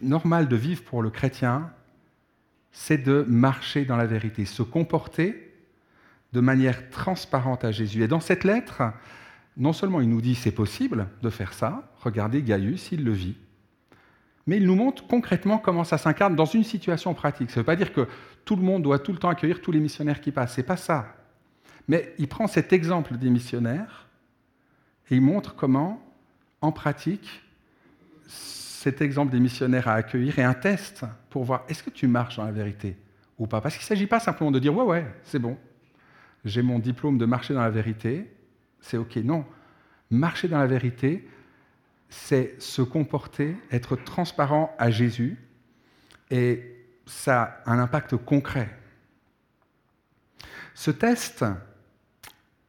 normale 0.00 0.48
de 0.48 0.56
vivre 0.56 0.82
pour 0.82 1.02
le 1.02 1.10
chrétien, 1.10 1.72
c'est 2.72 2.98
de 2.98 3.24
marcher 3.26 3.84
dans 3.84 3.96
la 3.96 4.06
vérité, 4.06 4.44
se 4.44 4.62
comporter 4.62 5.47
de 6.32 6.40
manière 6.40 6.90
transparente 6.90 7.64
à 7.64 7.72
Jésus. 7.72 8.02
Et 8.02 8.08
dans 8.08 8.20
cette 8.20 8.44
lettre, 8.44 8.82
non 9.56 9.72
seulement 9.72 10.00
il 10.00 10.08
nous 10.08 10.20
dit 10.20 10.34
c'est 10.34 10.52
possible 10.52 11.08
de 11.22 11.30
faire 11.30 11.52
ça, 11.52 11.90
regardez 12.00 12.42
Gaius, 12.42 12.92
il 12.92 13.04
le 13.04 13.12
vit, 13.12 13.36
mais 14.46 14.56
il 14.56 14.66
nous 14.66 14.76
montre 14.76 15.06
concrètement 15.06 15.58
comment 15.58 15.84
ça 15.84 15.98
s'incarne 15.98 16.34
dans 16.34 16.46
une 16.46 16.64
situation 16.64 17.12
pratique. 17.12 17.50
Ça 17.50 17.56
ne 17.56 17.60
veut 17.60 17.66
pas 17.66 17.76
dire 17.76 17.92
que 17.92 18.08
tout 18.44 18.56
le 18.56 18.62
monde 18.62 18.82
doit 18.82 18.98
tout 18.98 19.12
le 19.12 19.18
temps 19.18 19.28
accueillir 19.28 19.60
tous 19.60 19.72
les 19.72 19.80
missionnaires 19.80 20.20
qui 20.20 20.32
passent, 20.32 20.54
c'est 20.54 20.62
pas 20.62 20.76
ça. 20.76 21.14
Mais 21.86 22.14
il 22.18 22.28
prend 22.28 22.46
cet 22.46 22.72
exemple 22.72 23.16
des 23.16 23.30
missionnaires 23.30 24.08
et 25.10 25.16
il 25.16 25.22
montre 25.22 25.54
comment, 25.54 26.02
en 26.60 26.72
pratique, 26.72 27.42
cet 28.26 29.02
exemple 29.02 29.32
des 29.32 29.40
missionnaires 29.40 29.88
à 29.88 29.94
accueillir 29.94 30.38
est 30.38 30.44
un 30.44 30.54
test 30.54 31.04
pour 31.30 31.44
voir 31.44 31.64
est-ce 31.68 31.82
que 31.82 31.90
tu 31.90 32.06
marches 32.06 32.36
dans 32.36 32.44
la 32.44 32.52
vérité 32.52 32.96
ou 33.38 33.46
pas. 33.46 33.60
Parce 33.60 33.74
qu'il 33.74 33.84
ne 33.84 33.88
s'agit 33.88 34.06
pas 34.06 34.20
simplement 34.20 34.50
de 34.50 34.58
dire 34.58 34.74
ouais, 34.74 34.84
ouais, 34.84 35.14
c'est 35.24 35.38
bon, 35.38 35.58
j'ai 36.44 36.62
mon 36.62 36.78
diplôme 36.78 37.18
de 37.18 37.26
marcher 37.26 37.54
dans 37.54 37.62
la 37.62 37.70
vérité, 37.70 38.30
c'est 38.80 38.96
OK. 38.96 39.16
Non, 39.16 39.44
marcher 40.10 40.48
dans 40.48 40.58
la 40.58 40.66
vérité, 40.66 41.28
c'est 42.08 42.60
se 42.60 42.82
comporter, 42.82 43.56
être 43.70 43.96
transparent 43.96 44.74
à 44.78 44.90
Jésus, 44.90 45.36
et 46.30 46.86
ça 47.06 47.60
a 47.64 47.72
un 47.72 47.78
impact 47.78 48.16
concret. 48.16 48.70
Ce 50.74 50.90
test 50.90 51.44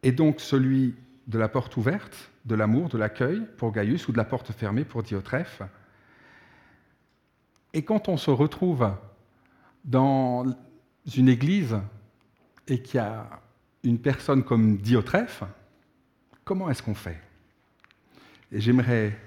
est 0.04 0.12
donc 0.12 0.40
celui 0.40 0.96
de 1.28 1.38
la 1.38 1.48
porte 1.48 1.78
ouverte, 1.78 2.32
de 2.46 2.56
l'amour, 2.56 2.90
de 2.90 2.98
l'accueil 2.98 3.46
pour 3.58 3.72
Gaius, 3.72 4.08
ou 4.08 4.12
de 4.12 4.18
la 4.18 4.26
porte 4.26 4.52
fermée 4.52 4.84
pour 4.84 5.04
Diotrephe. 5.04 5.62
Et 7.74 7.84
quand 7.84 8.10
on 8.10 8.18
se 8.18 8.32
retrouve 8.32 8.92
dans 9.86 10.46
une 11.16 11.30
église 11.30 11.78
et 12.68 12.82
qu'il 12.82 12.96
y 12.96 13.04
a 13.04 13.30
une 13.84 14.00
personne 14.00 14.44
comme 14.44 14.78
Diotrephe, 14.78 15.44
comment 16.44 16.70
est-ce 16.70 16.84
qu'on 16.84 16.96
fait? 16.96 17.20
Et 18.52 18.60
j'aimerais... 18.60 19.18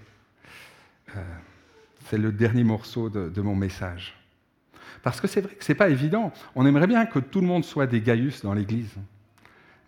Euh, 1.17 1.21
c'est 2.09 2.19
le 2.19 2.33
dernier 2.33 2.65
morceau 2.65 3.09
de, 3.09 3.41
mon 3.41 3.55
message. 3.55 4.15
Parce 5.03 5.21
que 5.21 5.29
c'est 5.29 5.41
vrai 5.41 5.55
que 5.55 5.65
ce 5.65 5.73
n'est 5.73 5.77
pas 5.77 5.89
évident. 5.89 6.33
On 6.55 6.67
aimerait 6.67 6.87
bien 6.87 7.07
que 7.07 7.21
tout 7.21 7.41
le 7.41 7.47
monde 7.47 7.65
soit 7.65 7.87
des 7.87 8.01
Gaius 8.01 8.43
dans 8.43 8.55
l'Église. 8.55 8.95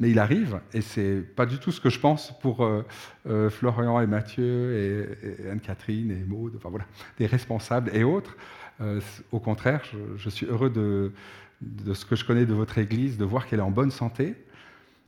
Mais 0.00 0.10
il 0.10 0.18
arrive, 0.18 0.60
et 0.72 0.80
c'est 0.80 1.20
pas 1.20 1.46
du 1.46 1.58
tout 1.58 1.70
ce 1.70 1.80
que 1.80 1.88
je 1.88 2.00
pense 2.00 2.36
pour 2.40 2.64
euh, 2.64 2.84
euh, 3.28 3.48
Florian 3.48 4.00
et 4.00 4.06
Mathieu 4.06 4.76
et, 4.76 5.50
Anne-Catherine 5.50 6.10
et 6.10 6.24
Maude, 6.24 6.54
enfin 6.56 6.68
voilà, 6.68 6.86
des 7.18 7.26
responsables 7.26 7.90
et 7.94 8.04
autres. 8.04 8.36
Au 9.30 9.38
contraire, 9.38 9.82
je, 10.16 10.28
suis 10.30 10.46
heureux 10.46 10.68
de, 10.68 11.12
ce 11.94 12.04
que 12.04 12.16
je 12.16 12.24
connais 12.24 12.44
de 12.44 12.54
votre 12.54 12.78
Église, 12.78 13.16
de 13.16 13.24
voir 13.24 13.46
qu'elle 13.46 13.60
est 13.60 13.62
en 13.62 13.70
bonne 13.70 13.92
santé. 13.92 14.34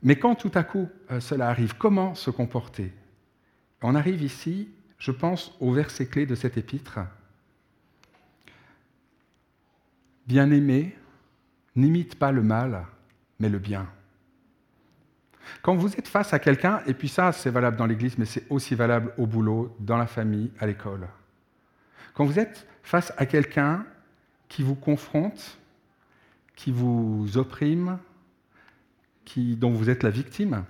Mais 0.03 0.17
quand 0.17 0.35
tout 0.35 0.51
à 0.53 0.63
coup 0.63 0.89
cela 1.19 1.49
arrive, 1.49 1.75
comment 1.77 2.15
se 2.15 2.29
comporter? 2.29 2.93
On 3.81 3.95
arrive 3.95 4.21
ici, 4.21 4.69
je 4.97 5.11
pense, 5.11 5.55
au 5.59 5.71
verset 5.71 6.07
clé 6.07 6.25
de 6.25 6.35
cet 6.35 6.57
épître. 6.57 6.99
Bien-aimé, 10.27 10.95
n'imite 11.75 12.15
pas 12.15 12.31
le 12.31 12.43
mal, 12.43 12.85
mais 13.39 13.49
le 13.49 13.59
bien. 13.59 13.87
Quand 15.61 15.75
vous 15.75 15.95
êtes 15.95 16.07
face 16.07 16.33
à 16.33 16.39
quelqu'un, 16.39 16.81
et 16.85 16.93
puis 16.93 17.07
ça 17.07 17.31
c'est 17.31 17.49
valable 17.49 17.77
dans 17.77 17.85
l'Église, 17.85 18.17
mais 18.17 18.25
c'est 18.25 18.45
aussi 18.49 18.75
valable 18.75 19.13
au 19.17 19.25
boulot, 19.25 19.75
dans 19.79 19.97
la 19.97 20.07
famille, 20.07 20.51
à 20.59 20.67
l'école. 20.67 21.07
Quand 22.13 22.25
vous 22.25 22.39
êtes 22.39 22.67
face 22.83 23.13
à 23.17 23.25
quelqu'un 23.25 23.85
qui 24.49 24.63
vous 24.63 24.75
confronte, 24.75 25.57
qui 26.55 26.71
vous 26.71 27.37
opprime, 27.37 27.99
dont 29.35 29.71
vous 29.71 29.89
êtes 29.89 30.03
la 30.03 30.09
victime, 30.09 30.63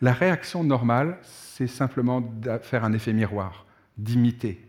la 0.00 0.12
réaction 0.12 0.64
normale, 0.64 1.18
c'est 1.22 1.66
simplement 1.66 2.20
de 2.20 2.58
faire 2.58 2.84
un 2.84 2.92
effet 2.92 3.12
miroir, 3.12 3.66
d'imiter, 3.98 4.64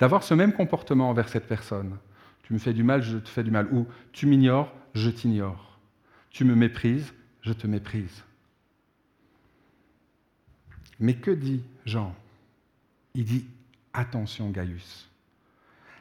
d'avoir 0.00 0.22
ce 0.22 0.34
même 0.34 0.52
comportement 0.52 1.10
envers 1.10 1.28
cette 1.28 1.46
personne. 1.46 1.96
Tu 2.42 2.52
me 2.52 2.58
fais 2.58 2.72
du 2.72 2.82
mal, 2.82 3.02
je 3.02 3.18
te 3.18 3.28
fais 3.28 3.44
du 3.44 3.52
mal. 3.52 3.68
Ou 3.72 3.86
tu 4.12 4.26
m'ignores, 4.26 4.74
je 4.94 5.08
t'ignore. 5.08 5.78
Tu 6.30 6.44
me 6.44 6.56
méprises, 6.56 7.14
je 7.42 7.52
te 7.52 7.66
méprise. 7.66 8.24
Mais 10.98 11.14
que 11.14 11.30
dit 11.30 11.62
Jean? 11.86 12.14
Il 13.14 13.24
dit 13.24 13.46
attention 13.92 14.50
Gaius. 14.50 15.08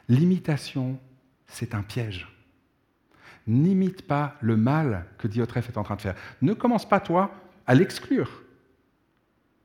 L'imitation, 0.07 0.99
c'est 1.47 1.75
un 1.75 1.83
piège. 1.83 2.27
N'imite 3.49 4.03
pas 4.05 4.35
le 4.41 4.55
mal 4.55 5.07
que 5.17 5.27
Diotrephe 5.27 5.69
est 5.69 5.77
en 5.79 5.83
train 5.83 5.95
de 5.95 6.01
faire. 6.01 6.13
Ne 6.43 6.53
commence 6.53 6.87
pas, 6.87 6.99
toi, 6.99 7.31
à 7.65 7.73
l'exclure, 7.73 8.43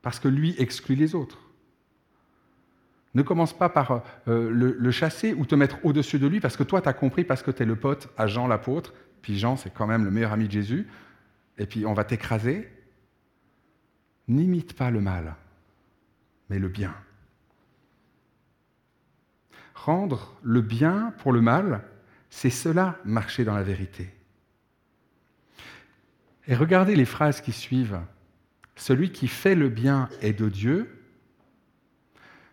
parce 0.00 0.18
que 0.18 0.26
lui 0.26 0.54
exclut 0.58 0.94
les 0.94 1.14
autres. 1.14 1.38
Ne 3.12 3.20
commence 3.20 3.52
pas 3.52 3.68
par 3.68 4.02
euh, 4.26 4.50
le, 4.50 4.74
le, 4.78 4.90
chasser 4.90 5.34
ou 5.34 5.44
te 5.44 5.54
mettre 5.54 5.76
au-dessus 5.84 6.18
de 6.18 6.26
lui, 6.26 6.40
parce 6.40 6.56
que 6.56 6.62
toi, 6.62 6.80
tu 6.80 6.88
as 6.88 6.94
compris, 6.94 7.24
parce 7.24 7.42
que 7.42 7.50
tu 7.50 7.62
es 7.62 7.66
le 7.66 7.76
pote 7.76 8.08
à 8.16 8.26
Jean 8.26 8.46
l'apôtre, 8.46 8.94
puis 9.20 9.38
Jean, 9.38 9.58
c'est 9.58 9.72
quand 9.74 9.86
même 9.86 10.06
le 10.06 10.10
meilleur 10.10 10.32
ami 10.32 10.46
de 10.46 10.52
Jésus, 10.52 10.88
et 11.58 11.66
puis 11.66 11.84
on 11.84 11.92
va 11.92 12.04
t'écraser. 12.04 12.72
N'imite 14.28 14.72
pas 14.72 14.90
le 14.90 15.02
mal, 15.02 15.36
mais 16.48 16.58
le 16.58 16.68
bien. 16.68 16.94
Rendre 19.74 20.38
le 20.42 20.62
bien 20.62 21.12
pour 21.18 21.32
le 21.32 21.42
mal, 21.42 21.82
c'est 22.34 22.50
cela 22.50 22.98
marcher 23.04 23.44
dans 23.44 23.54
la 23.54 23.62
vérité. 23.62 24.12
Et 26.48 26.56
regardez 26.56 26.96
les 26.96 27.04
phrases 27.04 27.40
qui 27.40 27.52
suivent. 27.52 28.00
Celui 28.74 29.12
qui 29.12 29.28
fait 29.28 29.54
le 29.54 29.68
bien 29.68 30.08
est 30.20 30.32
de 30.32 30.48
Dieu, 30.48 31.00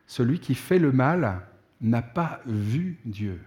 celui 0.06 0.40
qui 0.40 0.54
fait 0.54 0.78
le 0.78 0.92
mal 0.92 1.48
n'a 1.82 2.04
pas 2.04 2.42
vu 2.46 3.00
Dieu. 3.06 3.42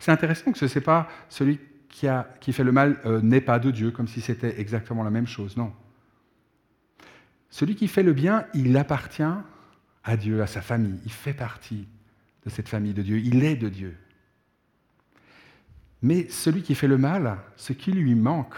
C'est 0.00 0.12
intéressant 0.12 0.52
que 0.52 0.58
ce 0.58 0.66
n'est 0.66 0.84
pas 0.84 1.08
celui 1.30 1.58
qui, 1.88 2.52
fait 2.52 2.62
le 2.62 2.72
mal 2.72 3.00
euh, 3.06 3.22
n'est 3.22 3.40
pas 3.40 3.58
de 3.58 3.70
Dieu, 3.70 3.90
comme 3.90 4.08
si 4.08 4.20
c'était 4.20 4.60
exactement 4.60 5.02
la 5.02 5.10
même 5.10 5.26
chose. 5.26 5.56
Non. 5.56 5.72
Celui 7.48 7.74
qui 7.74 7.88
fait 7.88 8.02
le 8.02 8.12
bien, 8.12 8.44
il 8.52 8.76
appartient 8.76 9.22
à 10.04 10.16
Dieu, 10.18 10.42
à 10.42 10.46
sa 10.46 10.60
famille. 10.60 11.00
Il 11.06 11.12
fait 11.12 11.32
partie 11.32 11.88
de 12.44 12.50
cette 12.50 12.68
famille 12.68 12.92
de 12.92 13.02
Dieu. 13.02 13.16
Il 13.16 13.42
est 13.44 13.56
de 13.56 13.70
Dieu. 13.70 13.96
Mais 16.02 16.28
celui 16.28 16.62
qui 16.62 16.74
fait 16.74 16.88
le 16.88 16.98
mal, 16.98 17.38
ce 17.56 17.72
qui 17.72 17.92
lui 17.92 18.14
manque, 18.14 18.54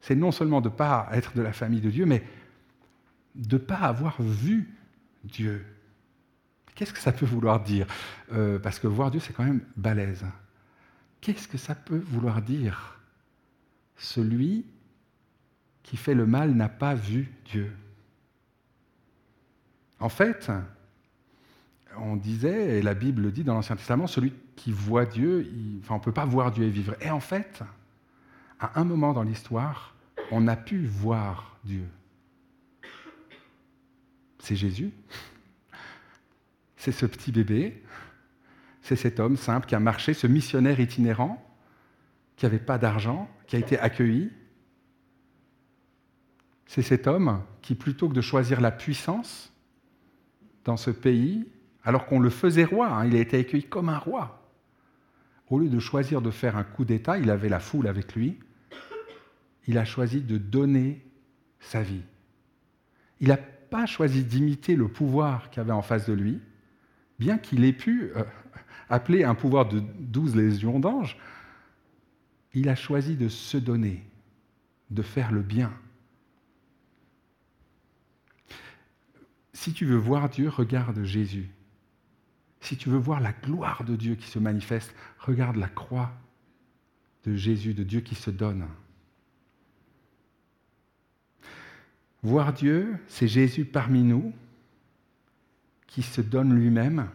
c'est 0.00 0.14
non 0.14 0.32
seulement 0.32 0.60
de 0.60 0.68
ne 0.68 0.74
pas 0.74 1.08
être 1.12 1.34
de 1.36 1.42
la 1.42 1.52
famille 1.52 1.80
de 1.80 1.90
Dieu, 1.90 2.06
mais 2.06 2.22
de 3.34 3.56
ne 3.56 3.62
pas 3.62 3.76
avoir 3.76 4.20
vu 4.20 4.68
Dieu. 5.24 5.64
Qu'est-ce 6.74 6.92
que 6.92 7.00
ça 7.00 7.12
peut 7.12 7.26
vouloir 7.26 7.62
dire? 7.62 7.86
Euh, 8.32 8.58
Parce 8.58 8.78
que 8.78 8.86
voir 8.86 9.10
Dieu, 9.10 9.20
c'est 9.20 9.32
quand 9.32 9.44
même 9.44 9.60
balèze. 9.76 10.24
Qu'est-ce 11.20 11.48
que 11.48 11.58
ça 11.58 11.74
peut 11.74 12.02
vouloir 12.06 12.42
dire? 12.42 12.98
Celui 13.96 14.66
qui 15.82 15.96
fait 15.96 16.14
le 16.14 16.26
mal 16.26 16.54
n'a 16.54 16.68
pas 16.68 16.94
vu 16.94 17.32
Dieu. 17.44 17.72
En 20.00 20.08
fait, 20.08 20.50
on 21.98 22.16
disait, 22.16 22.78
et 22.78 22.82
la 22.82 22.94
Bible 22.94 23.22
le 23.22 23.30
dit 23.30 23.44
dans 23.44 23.54
l'Ancien 23.54 23.76
Testament, 23.76 24.06
celui 24.06 24.32
qui 24.56 24.72
voit 24.72 25.06
Dieu, 25.06 25.50
on 25.88 25.94
ne 25.94 26.00
peut 26.00 26.12
pas 26.12 26.24
voir 26.24 26.50
Dieu 26.50 26.64
et 26.64 26.70
vivre. 26.70 26.94
Et 27.00 27.10
en 27.10 27.20
fait, 27.20 27.62
à 28.60 28.80
un 28.80 28.84
moment 28.84 29.12
dans 29.12 29.22
l'histoire, 29.22 29.94
on 30.30 30.46
a 30.48 30.56
pu 30.56 30.86
voir 30.86 31.56
Dieu. 31.64 31.86
C'est 34.38 34.56
Jésus. 34.56 34.92
C'est 36.76 36.92
ce 36.92 37.06
petit 37.06 37.32
bébé. 37.32 37.82
C'est 38.82 38.96
cet 38.96 39.18
homme 39.18 39.36
simple 39.36 39.66
qui 39.66 39.74
a 39.74 39.80
marché, 39.80 40.12
ce 40.12 40.26
missionnaire 40.26 40.78
itinérant, 40.80 41.42
qui 42.36 42.44
n'avait 42.44 42.58
pas 42.58 42.76
d'argent, 42.76 43.30
qui 43.46 43.56
a 43.56 43.58
été 43.58 43.78
accueilli. 43.78 44.30
C'est 46.66 46.82
cet 46.82 47.06
homme 47.06 47.42
qui, 47.62 47.74
plutôt 47.74 48.08
que 48.08 48.14
de 48.14 48.20
choisir 48.20 48.60
la 48.60 48.70
puissance 48.70 49.52
dans 50.64 50.76
ce 50.76 50.90
pays, 50.90 51.46
alors 51.84 52.06
qu'on 52.06 52.20
le 52.20 52.30
faisait 52.30 52.64
roi, 52.64 52.88
hein, 52.88 53.06
il 53.06 53.16
a 53.16 53.20
été 53.20 53.38
accueilli 53.38 53.64
comme 53.64 53.88
un 53.88 53.98
roi. 53.98 54.43
Au 55.50 55.58
lieu 55.58 55.68
de 55.68 55.78
choisir 55.78 56.22
de 56.22 56.30
faire 56.30 56.56
un 56.56 56.64
coup 56.64 56.84
d'État, 56.84 57.18
il 57.18 57.30
avait 57.30 57.48
la 57.48 57.60
foule 57.60 57.86
avec 57.86 58.14
lui, 58.14 58.38
il 59.66 59.78
a 59.78 59.84
choisi 59.84 60.20
de 60.20 60.38
donner 60.38 61.04
sa 61.60 61.82
vie. 61.82 62.02
Il 63.20 63.28
n'a 63.28 63.36
pas 63.36 63.86
choisi 63.86 64.24
d'imiter 64.24 64.76
le 64.76 64.88
pouvoir 64.88 65.50
qu'il 65.50 65.60
avait 65.60 65.72
en 65.72 65.82
face 65.82 66.06
de 66.06 66.12
lui, 66.12 66.40
bien 67.18 67.38
qu'il 67.38 67.64
ait 67.64 67.72
pu 67.72 68.10
euh, 68.16 68.24
appeler 68.88 69.24
un 69.24 69.34
pouvoir 69.34 69.66
de 69.66 69.80
douze 69.80 70.36
légions 70.36 70.80
d'anges, 70.80 71.18
il 72.54 72.68
a 72.68 72.76
choisi 72.76 73.16
de 73.16 73.28
se 73.28 73.56
donner, 73.56 74.04
de 74.90 75.02
faire 75.02 75.32
le 75.32 75.42
bien. 75.42 75.72
Si 79.52 79.72
tu 79.72 79.86
veux 79.86 79.96
voir 79.96 80.28
Dieu, 80.28 80.48
regarde 80.48 81.02
Jésus. 81.04 81.48
Si 82.64 82.78
tu 82.78 82.88
veux 82.88 82.96
voir 82.96 83.20
la 83.20 83.32
gloire 83.32 83.84
de 83.84 83.94
Dieu 83.94 84.14
qui 84.14 84.26
se 84.26 84.38
manifeste, 84.38 84.94
regarde 85.18 85.56
la 85.56 85.68
croix 85.68 86.10
de 87.24 87.36
Jésus, 87.36 87.74
de 87.74 87.84
Dieu 87.84 88.00
qui 88.00 88.14
se 88.14 88.30
donne. 88.30 88.66
Voir 92.22 92.54
Dieu, 92.54 92.96
c'est 93.06 93.28
Jésus 93.28 93.66
parmi 93.66 94.02
nous, 94.02 94.32
qui 95.86 96.00
se 96.00 96.22
donne 96.22 96.58
lui-même, 96.58 97.10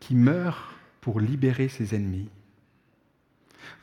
qui 0.00 0.16
meurt 0.16 0.74
pour 1.00 1.20
libérer 1.20 1.68
ses 1.68 1.94
ennemis. 1.94 2.28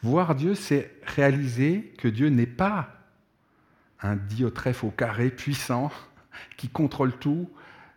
Voir 0.04 0.36
Dieu, 0.36 0.54
c'est 0.54 1.00
réaliser 1.04 1.94
que 1.98 2.10
Dieu 2.10 2.28
n'est 2.28 2.46
pas 2.46 2.90
un 4.02 4.18
diotreff 4.18 4.84
au 4.84 4.92
carré 4.92 5.30
puissant 5.30 5.94
qui 6.58 6.68
contrôle 6.68 7.18
tout, 7.20 7.50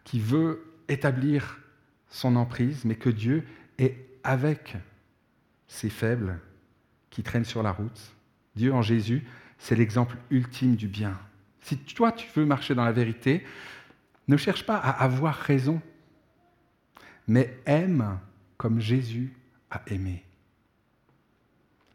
qui 0.04 0.20
veut 0.20 0.64
établir 0.86 1.58
son 2.08 2.36
emprise, 2.36 2.84
mais 2.84 2.94
que 2.96 3.10
Dieu 3.10 3.44
est 3.78 3.96
avec 4.24 4.76
ces 5.66 5.90
faibles 5.90 6.40
qui 7.10 7.22
traînent 7.22 7.44
sur 7.44 7.62
la 7.62 7.72
route. 7.72 8.16
Dieu 8.56 8.72
en 8.72 8.82
Jésus, 8.82 9.26
c'est 9.58 9.76
l'exemple 9.76 10.16
ultime 10.30 10.76
du 10.76 10.88
bien. 10.88 11.18
Si 11.60 11.76
toi 11.76 12.12
tu 12.12 12.28
veux 12.34 12.46
marcher 12.46 12.74
dans 12.74 12.84
la 12.84 12.92
vérité, 12.92 13.44
ne 14.26 14.36
cherche 14.36 14.64
pas 14.64 14.76
à 14.76 14.90
avoir 14.90 15.34
raison, 15.34 15.80
mais 17.26 17.58
aime 17.66 18.18
comme 18.56 18.80
Jésus 18.80 19.34
a 19.70 19.82
aimé. 19.86 20.24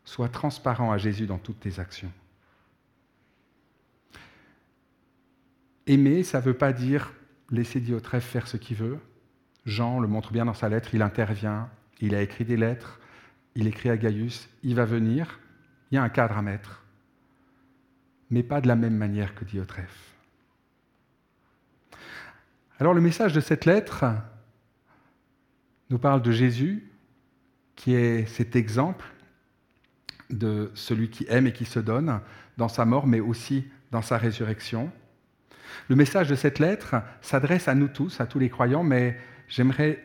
Sois 0.05 0.29
transparent 0.29 0.91
à 0.91 0.97
Jésus 0.97 1.25
dans 1.25 1.37
toutes 1.37 1.59
tes 1.59 1.79
actions. 1.79 2.11
Aimer, 5.85 6.23
ça 6.23 6.39
ne 6.39 6.45
veut 6.45 6.53
pas 6.53 6.71
dire 6.71 7.13
laisser 7.49 7.79
Diotrephe 7.79 8.25
faire 8.25 8.47
ce 8.47 8.57
qu'il 8.57 8.77
veut. 8.77 8.99
Jean 9.65 9.99
le 9.99 10.07
montre 10.07 10.31
bien 10.31 10.45
dans 10.45 10.53
sa 10.53 10.69
lettre, 10.69 10.93
il 10.93 11.01
intervient, 11.01 11.69
il 12.01 12.15
a 12.15 12.21
écrit 12.21 12.45
des 12.45 12.57
lettres, 12.57 12.99
il 13.55 13.67
écrit 13.67 13.89
à 13.89 13.97
Gaius, 13.97 14.49
il 14.63 14.75
va 14.75 14.85
venir, 14.85 15.39
il 15.91 15.95
y 15.95 15.97
a 15.97 16.03
un 16.03 16.09
cadre 16.09 16.37
à 16.37 16.41
mettre, 16.41 16.83
mais 18.29 18.43
pas 18.43 18.61
de 18.61 18.67
la 18.67 18.75
même 18.75 18.95
manière 18.95 19.35
que 19.35 19.45
Diotrephe. 19.45 20.13
Alors 22.79 22.93
le 22.93 23.01
message 23.01 23.33
de 23.33 23.39
cette 23.39 23.65
lettre 23.65 24.05
nous 25.89 25.99
parle 25.99 26.21
de 26.21 26.31
Jésus, 26.31 26.89
qui 27.75 27.93
est 27.93 28.25
cet 28.25 28.55
exemple 28.55 29.05
de 30.29 30.71
celui 30.73 31.09
qui 31.09 31.25
aime 31.29 31.47
et 31.47 31.53
qui 31.53 31.65
se 31.65 31.79
donne 31.79 32.19
dans 32.57 32.67
sa 32.67 32.85
mort, 32.85 33.07
mais 33.07 33.19
aussi 33.19 33.65
dans 33.91 34.01
sa 34.01 34.17
résurrection. 34.17 34.91
Le 35.87 35.95
message 35.95 36.29
de 36.29 36.35
cette 36.35 36.59
lettre 36.59 36.95
s'adresse 37.21 37.67
à 37.67 37.75
nous 37.75 37.87
tous, 37.87 38.19
à 38.19 38.25
tous 38.25 38.39
les 38.39 38.49
croyants, 38.49 38.83
mais 38.83 39.17
j'aimerais, 39.53 40.03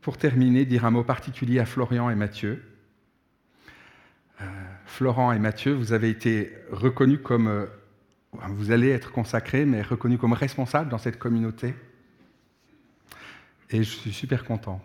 pour 0.00 0.16
terminer, 0.16 0.64
dire 0.64 0.86
un 0.86 0.90
mot 0.90 1.04
particulier 1.04 1.58
à 1.58 1.66
Florian 1.66 2.08
et 2.08 2.14
Mathieu. 2.14 2.62
Euh, 4.40 4.44
Florent 4.86 5.32
et 5.32 5.38
Mathieu, 5.38 5.74
vous 5.74 5.92
avez 5.92 6.08
été 6.08 6.52
reconnus 6.70 7.20
comme, 7.22 7.48
euh, 7.48 7.66
vous 8.48 8.70
allez 8.70 8.88
être 8.88 9.12
consacrés, 9.12 9.66
mais 9.66 9.82
reconnus 9.82 10.18
comme 10.18 10.32
responsables 10.32 10.88
dans 10.88 10.98
cette 10.98 11.18
communauté. 11.18 11.74
Et 13.70 13.82
je 13.82 13.90
suis 13.90 14.12
super 14.12 14.44
content. 14.44 14.82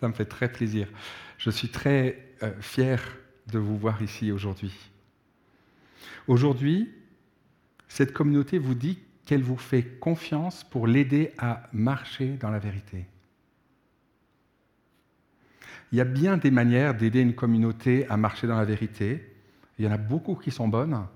Ça 0.00 0.08
me 0.08 0.14
fait 0.14 0.24
très 0.24 0.50
plaisir. 0.50 0.88
Je 1.36 1.50
suis 1.50 1.68
très 1.68 2.34
euh, 2.42 2.52
fier 2.60 3.02
de 3.48 3.58
vous 3.58 3.76
voir 3.76 4.00
ici 4.00 4.32
aujourd'hui. 4.32 4.74
Aujourd'hui, 6.26 6.90
cette 7.86 8.12
communauté 8.14 8.58
vous 8.58 8.74
dit 8.74 8.98
qu'elle 9.26 9.42
vous 9.42 9.58
fait 9.58 9.82
confiance 9.82 10.64
pour 10.64 10.86
l'aider 10.86 11.32
à 11.36 11.64
marcher 11.72 12.28
dans 12.40 12.50
la 12.50 12.58
vérité. 12.58 13.06
Il 15.92 15.98
y 15.98 16.00
a 16.00 16.04
bien 16.04 16.36
des 16.36 16.50
manières 16.50 16.94
d'aider 16.94 17.20
une 17.20 17.34
communauté 17.34 18.06
à 18.08 18.16
marcher 18.16 18.46
dans 18.46 18.56
la 18.56 18.64
vérité. 18.64 19.34
Il 19.78 19.84
y 19.84 19.88
en 19.88 19.92
a 19.92 19.98
beaucoup 19.98 20.34
qui 20.34 20.50
sont 20.50 20.68
bonnes, 20.68 21.06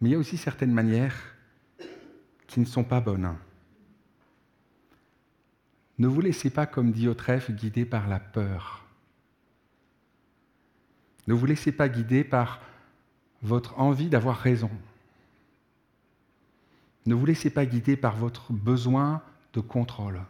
mais 0.00 0.10
il 0.10 0.12
y 0.12 0.14
a 0.14 0.18
aussi 0.18 0.36
certaines 0.36 0.72
manières 0.72 1.16
qui 2.46 2.60
ne 2.60 2.64
sont 2.64 2.84
pas 2.84 3.00
bonnes. 3.00 3.34
Ne 5.98 6.06
vous 6.06 6.20
laissez 6.20 6.50
pas, 6.50 6.66
comme 6.66 6.90
dit 6.90 7.08
Autref, 7.08 7.50
guider 7.50 7.84
par 7.84 8.08
la 8.08 8.18
peur. 8.18 8.84
Ne 11.26 11.34
vous 11.34 11.46
laissez 11.46 11.72
pas 11.72 11.88
guider 11.88 12.24
par 12.24 12.60
votre 13.42 13.78
envie 13.78 14.08
d'avoir 14.08 14.38
raison. 14.38 14.70
Ne 17.06 17.14
vous 17.14 17.26
laissez 17.26 17.50
pas 17.50 17.66
guider 17.66 17.96
par 17.96 18.16
votre 18.16 18.52
besoin 18.52 19.22
de 19.52 19.60
contrôle. 19.60 20.20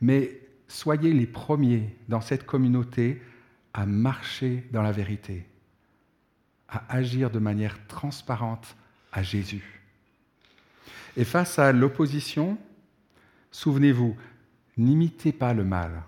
Mais 0.00 0.40
soyez 0.72 1.12
les 1.12 1.26
premiers 1.26 1.94
dans 2.08 2.22
cette 2.22 2.46
communauté 2.46 3.20
à 3.74 3.84
marcher 3.84 4.66
dans 4.72 4.82
la 4.82 4.92
vérité, 4.92 5.46
à 6.68 6.82
agir 6.94 7.30
de 7.30 7.38
manière 7.38 7.86
transparente 7.86 8.74
à 9.12 9.22
Jésus. 9.22 9.82
Et 11.16 11.24
face 11.24 11.58
à 11.58 11.72
l'opposition, 11.72 12.56
souvenez-vous, 13.50 14.16
n'imitez 14.78 15.32
pas 15.32 15.52
le 15.52 15.64
mal, 15.64 16.02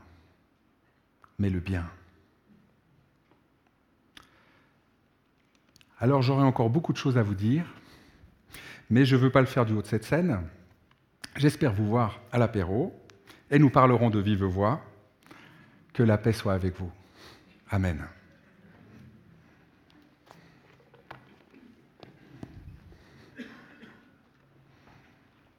mais 1.39 1.51
le 1.51 1.61
bien. 1.61 1.89
Alors 5.99 6.23
j'aurai 6.23 6.43
encore 6.43 6.71
beaucoup 6.71 6.95
de 6.95 6.99
choses 6.99 7.19
à 7.19 7.23
vous 7.23 7.35
dire, 7.35 7.67
mais 8.89 9.05
je 9.05 9.15
ne 9.15 9.21
veux 9.21 9.31
pas 9.31 9.41
le 9.41 9.47
faire 9.47 9.67
du 9.67 9.75
haut 9.75 9.83
de 9.83 9.87
cette 9.87 10.05
scène. 10.05 10.41
J'espère 11.37 11.75
vous 11.75 11.87
voir 11.87 12.21
à 12.33 12.39
l'apéro 12.39 12.99
et 13.55 13.59
nous 13.61 13.71
parlerons 13.71 14.11
de 14.11 14.19
vive 14.19 14.45
voix. 14.45 14.81
Que 15.93 16.03
la 16.03 16.19
paix 16.19 16.33
soit 16.33 16.55
avec 16.55 16.77
vous. 16.77 16.91
Amen. 17.71 18.05